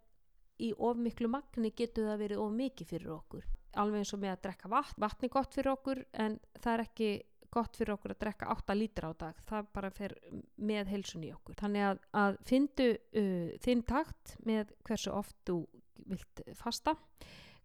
í 0.62 0.72
of 0.78 1.00
miklu 1.02 1.30
magni 1.32 1.72
getur 1.76 2.10
það 2.10 2.22
verið 2.24 2.42
of 2.44 2.52
mikið 2.56 2.92
fyrir 2.94 3.14
okkur. 3.16 3.48
Alveg 3.76 4.04
eins 4.04 4.14
og 4.16 4.22
með 4.22 4.36
að 4.36 4.44
drekka 4.46 4.72
vatn, 4.72 5.00
vatn 5.04 5.26
er 5.28 5.32
gott 5.34 5.58
fyrir 5.58 5.72
okkur 5.74 6.04
en 6.24 6.38
það 6.54 6.74
er 6.74 6.84
ekki 6.86 7.10
gott 7.56 7.78
fyrir 7.78 7.96
okkur 7.96 8.14
að 8.16 8.22
drekka 8.24 8.52
8 8.52 8.76
lítra 8.76 9.12
á 9.12 9.14
dag. 9.20 9.40
Það 9.48 9.70
bara 9.76 9.92
fer 9.96 10.16
með 10.56 10.92
helsun 10.92 11.26
í 11.28 11.32
okkur. 11.36 11.58
Þannig 11.60 11.88
að, 11.90 12.02
að 12.24 12.40
findu 12.50 12.88
uh, 12.96 13.50
þinn 13.64 13.84
takt 13.88 14.36
með 14.48 14.74
hversu 14.88 15.14
oft 15.16 15.38
þú 15.48 15.62
vilt 16.10 16.42
fasta. 16.58 16.96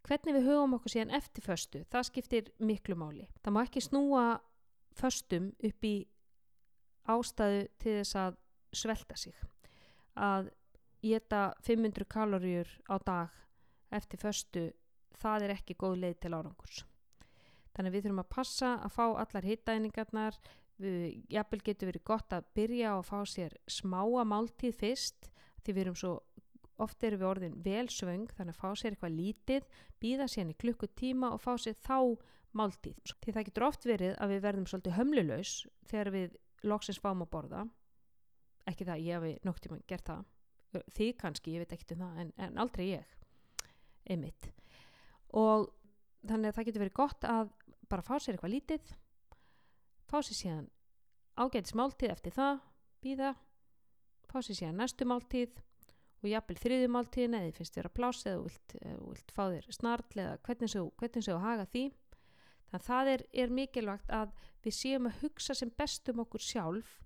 Hvernig 0.06 0.36
við 0.38 0.46
hugum 0.48 0.78
okkur 0.78 0.94
síðan 0.94 1.12
eftir 1.16 1.44
föstu 1.44 1.82
það 1.92 2.06
skiptir 2.08 2.52
miklu 2.58 2.96
máli. 2.96 3.26
Það 3.44 3.54
má 3.56 3.60
ekki 3.64 3.82
snúa 3.84 4.24
föstum 4.96 5.50
upp 5.60 5.84
í 5.84 5.94
ástæðu 7.10 7.66
til 7.82 7.96
þess 7.98 8.16
að 8.20 8.38
svelta 8.76 9.18
sig. 9.18 9.36
Að 10.16 10.50
geta 11.04 11.50
500 11.64 12.08
kaloríur 12.08 12.70
á 12.88 12.96
dag 13.04 13.36
eftir 13.90 14.20
föstu 14.20 14.70
það 15.20 15.46
er 15.46 15.54
ekki 15.56 15.76
góð 15.78 16.00
leið 16.04 16.16
til 16.22 16.32
árangurs. 16.34 16.84
Þannig 17.76 17.94
við 17.94 18.06
þurfum 18.06 18.22
að 18.24 18.32
passa 18.34 18.72
að 18.80 18.94
fá 18.96 19.04
allar 19.06 19.46
hittæningarnar 19.46 20.40
jafnvel 20.80 21.60
getur 21.64 21.90
verið 21.90 22.06
gott 22.08 22.32
að 22.32 22.48
byrja 22.56 22.96
og 22.96 23.06
fá 23.08 23.20
sér 23.28 23.56
smáa 23.68 24.24
máltíð 24.24 24.78
fyrst 24.80 25.30
því 25.60 25.74
við 25.74 25.82
erum 25.84 25.98
svo 25.98 26.12
Oft 26.80 27.04
eru 27.04 27.18
við 27.20 27.28
orðin 27.28 27.56
vel 27.64 27.86
svöng 27.92 28.28
þannig 28.36 28.56
að 28.56 28.60
fá 28.60 28.68
sér 28.78 28.94
eitthvað 28.94 29.16
lítið, 29.18 29.66
býða 30.00 30.28
sérni 30.32 30.56
klukkutíma 30.60 31.32
og 31.34 31.42
fá 31.42 31.52
sér 31.60 31.76
þá 31.76 31.98
máltíð. 32.56 32.96
Því 33.20 33.34
það 33.36 33.46
getur 33.48 33.66
oft 33.66 33.86
verið 33.86 34.14
að 34.16 34.32
við 34.34 34.42
verðum 34.46 34.68
svolítið 34.70 34.96
hömlulegs 34.96 35.54
þegar 35.90 36.12
við 36.14 36.38
loksins 36.66 37.00
fáum 37.02 37.24
að 37.24 37.32
borða. 37.34 37.64
Ekki 38.70 38.86
það, 38.88 39.04
ég 39.04 39.18
hefi 39.18 39.34
nokt 39.46 39.64
tíma 39.64 39.80
gert 39.90 40.08
það. 40.08 40.24
Þið 40.96 41.12
kannski, 41.18 41.54
ég 41.54 41.64
veit 41.64 41.74
ekkert 41.74 41.94
um 41.96 42.02
það, 42.04 42.18
en, 42.22 42.32
en 42.46 42.58
aldrei 42.62 42.86
ég. 42.88 43.14
Einmitt. 44.10 44.50
Og 45.36 45.68
þannig 46.26 46.50
að 46.50 46.58
það 46.58 46.68
getur 46.68 46.84
verið 46.84 46.98
gott 47.00 47.26
að 47.28 47.54
bara 47.90 48.06
fá 48.06 48.14
sér 48.18 48.36
eitthvað 48.36 48.54
lítið, 48.54 48.92
fá 50.10 50.20
sér 50.22 50.38
síðan 50.38 50.68
ágætis 51.40 51.74
máltíð 51.78 52.14
eftir 52.14 52.34
það, 52.36 52.60
býða, 53.02 53.32
fá 54.30 54.38
sér 54.42 54.58
síðan 54.58 54.80
næstu 54.82 55.08
máltíð 55.08 55.58
og 56.20 56.28
jafnvel 56.28 56.56
þriðjumáltíðin 56.60 57.36
eða 57.38 57.52
finnst 57.56 57.76
þér 57.76 57.88
að 57.88 57.96
plása 57.96 58.30
eða 58.30 58.44
vilt, 58.44 58.74
vilt 59.08 59.34
fá 59.36 59.42
þér 59.48 59.68
snarl 59.76 60.22
eða 60.24 60.38
hvernig 60.46 60.72
séu 61.24 61.36
að 61.36 61.44
haga 61.46 61.66
því. 61.72 61.84
Þannig 62.70 62.80
að 62.80 62.86
það 62.86 63.12
er, 63.12 63.24
er 63.42 63.54
mikilvægt 63.56 64.12
að 64.14 64.34
við 64.64 64.76
séum 64.76 65.08
að 65.10 65.22
hugsa 65.24 65.56
sem 65.58 65.72
bestum 65.80 66.20
okkur 66.22 66.44
sjálf 66.44 66.98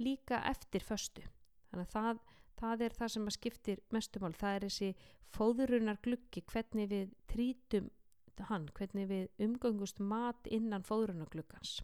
líka 0.00 0.40
eftir 0.50 0.82
föstu. 0.82 1.26
Þannig 1.70 1.84
að 1.86 1.92
það, 1.94 2.22
það 2.58 2.86
er 2.86 2.96
það 2.98 3.12
sem 3.14 3.28
að 3.28 3.36
skiptir 3.36 3.82
mestumál, 3.94 4.34
það 4.34 4.56
er 4.56 4.66
þessi 4.68 4.90
fóðurunar 5.34 6.00
gluggi, 6.02 6.42
hvernig 6.50 6.90
við 6.90 7.14
trítum 7.30 7.90
hann, 8.48 8.66
hvernig 8.74 9.06
við 9.10 9.44
umgöngust 9.46 10.00
mat 10.02 10.48
innan 10.50 10.82
fóðurunar 10.82 11.30
gluggans 11.30 11.78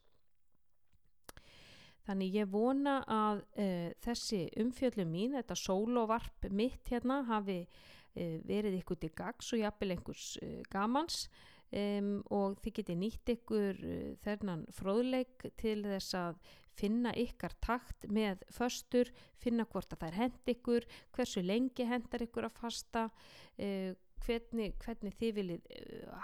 Þannig 2.07 2.41
ég 2.41 2.51
vona 2.51 3.01
að 3.11 3.45
uh, 3.61 3.89
þessi 4.05 4.45
umfjöllum 4.63 5.11
mín, 5.13 5.37
þetta 5.39 5.57
sólovarp 5.59 6.49
mitt 6.51 6.91
hérna, 6.91 7.23
hafi 7.29 7.63
uh, 7.67 8.37
verið 8.49 8.81
ykkur 8.81 9.01
til 9.03 9.13
gags 9.17 9.53
og 9.55 9.63
jafnvel 9.63 9.97
einhvers 9.97 10.35
uh, 10.43 10.61
gamans. 10.73 11.27
Um, 11.71 12.17
og 12.35 12.57
þið 12.65 12.73
geti 12.81 12.95
nýtt 12.99 13.31
ykkur 13.37 13.77
þennan 14.25 14.65
fróðleik 14.75 15.45
til 15.61 15.77
þess 15.85 16.17
að 16.19 16.41
finna 16.81 17.13
ykkar 17.15 17.55
takt 17.63 18.09
með 18.11 18.43
föstur, 18.51 19.11
finna 19.39 19.67
hvort 19.71 19.93
að 19.95 20.01
það 20.01 20.09
er 20.09 20.19
hend 20.19 20.51
ykkur, 20.55 20.87
hversu 21.15 21.45
lengi 21.45 21.87
hendar 21.87 22.25
ykkur 22.27 22.49
að 22.49 22.57
fasta, 22.59 23.05
hvernig, 23.55 23.95
hvernig 24.27 25.15
þið 25.19 25.35
viljið 25.37 25.77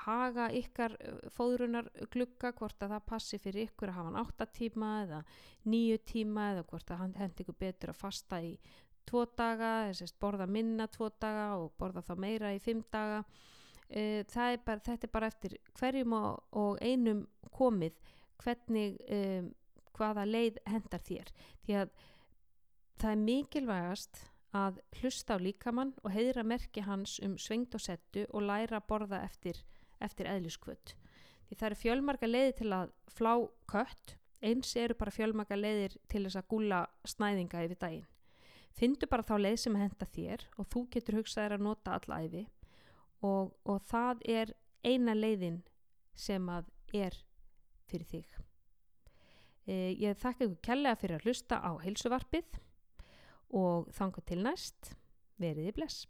haga 0.04 0.46
ykkar 0.54 0.96
fóðrunar 1.34 1.88
glugga, 2.12 2.52
hvort 2.56 2.82
að 2.82 2.94
það 2.94 3.06
passi 3.10 3.40
fyrir 3.42 3.70
ykkur 3.70 3.92
að 3.92 3.98
hafa 3.98 4.10
hann 4.10 4.20
8 4.22 4.48
tíma 4.58 4.90
eða 5.04 5.20
9 5.66 6.00
tíma 6.10 6.50
eða 6.52 6.66
hvort 6.70 6.92
að 6.92 7.02
hann 7.02 7.14
hendi 7.20 7.44
ykkur 7.44 7.58
betur 7.60 7.92
að 7.92 8.00
fasta 8.00 8.40
í 8.44 8.52
2 9.06 9.24
daga, 9.38 9.72
að 9.90 10.14
borða 10.20 10.48
minna 10.50 10.88
2 10.90 11.10
daga 11.22 11.46
og 11.60 11.72
borða 11.78 12.02
þá 12.06 12.14
meira 12.18 12.54
í 12.54 12.62
5 12.62 12.82
daga. 12.92 13.22
Er 13.86 14.24
bara, 14.66 14.80
þetta 14.82 15.06
er 15.06 15.12
bara 15.12 15.26
eftir 15.30 15.52
hverjum 15.78 16.14
og, 16.16 16.40
og 16.58 16.80
einum 16.82 17.22
komið 17.54 17.94
hvernig, 18.42 18.96
um, 19.14 19.52
hvaða 19.94 20.24
leið 20.26 20.58
hendar 20.66 21.04
þér. 21.06 21.30
Því 21.62 21.76
að 21.82 21.92
það 22.98 23.12
er 23.12 23.22
mikilvægast 23.28 24.24
að 24.56 24.80
hlusta 25.00 25.36
á 25.36 25.42
líkamann 25.42 25.94
og 26.02 26.12
heiðra 26.14 26.44
merki 26.46 26.84
hans 26.86 27.18
um 27.24 27.36
svengt 27.40 27.74
og 27.76 27.82
settu 27.82 28.24
og 28.30 28.46
læra 28.46 28.80
að 28.80 28.88
borða 28.90 29.22
eftir, 29.26 29.60
eftir 30.00 30.28
eðliskvöld. 30.30 30.94
Því 31.46 31.58
það 31.58 31.68
eru 31.68 31.80
fjölmarga 31.82 32.30
leiðir 32.30 32.56
til 32.60 32.72
að 32.74 32.92
flá 33.12 33.32
kött, 33.70 34.16
eins 34.42 34.74
eru 34.76 34.96
bara 34.98 35.14
fjölmarga 35.14 35.58
leiðir 35.58 35.96
til 36.10 36.24
þess 36.26 36.40
að 36.40 36.48
gúla 36.52 36.82
snæðinga 37.06 37.64
yfir 37.66 37.80
daginn. 37.82 38.08
Findu 38.76 39.08
bara 39.08 39.24
þá 39.24 39.36
leið 39.40 39.58
sem 39.62 39.78
henda 39.80 40.08
þér 40.12 40.42
og 40.60 40.68
þú 40.72 40.82
getur 40.92 41.20
hugsaðir 41.20 41.56
að 41.56 41.64
nota 41.64 41.94
allæfi 41.96 42.42
og, 43.24 43.54
og 43.64 43.78
það 43.88 44.26
er 44.28 44.52
eina 44.84 45.14
leiðin 45.16 45.62
sem 46.16 46.50
að 46.52 46.68
er 46.96 47.16
fyrir 47.88 48.10
þig. 48.10 48.36
Eh, 49.66 49.92
ég 49.98 50.18
þakka 50.20 50.44
ykkur 50.44 50.62
kellega 50.68 51.00
fyrir 51.00 51.18
að 51.18 51.26
hlusta 51.26 51.58
á 51.58 51.72
heilsuvarpið 51.82 52.60
og 53.50 53.90
þanga 53.94 54.22
til 54.26 54.42
næst, 54.44 54.94
veriði 55.42 55.74
bless. 55.76 56.06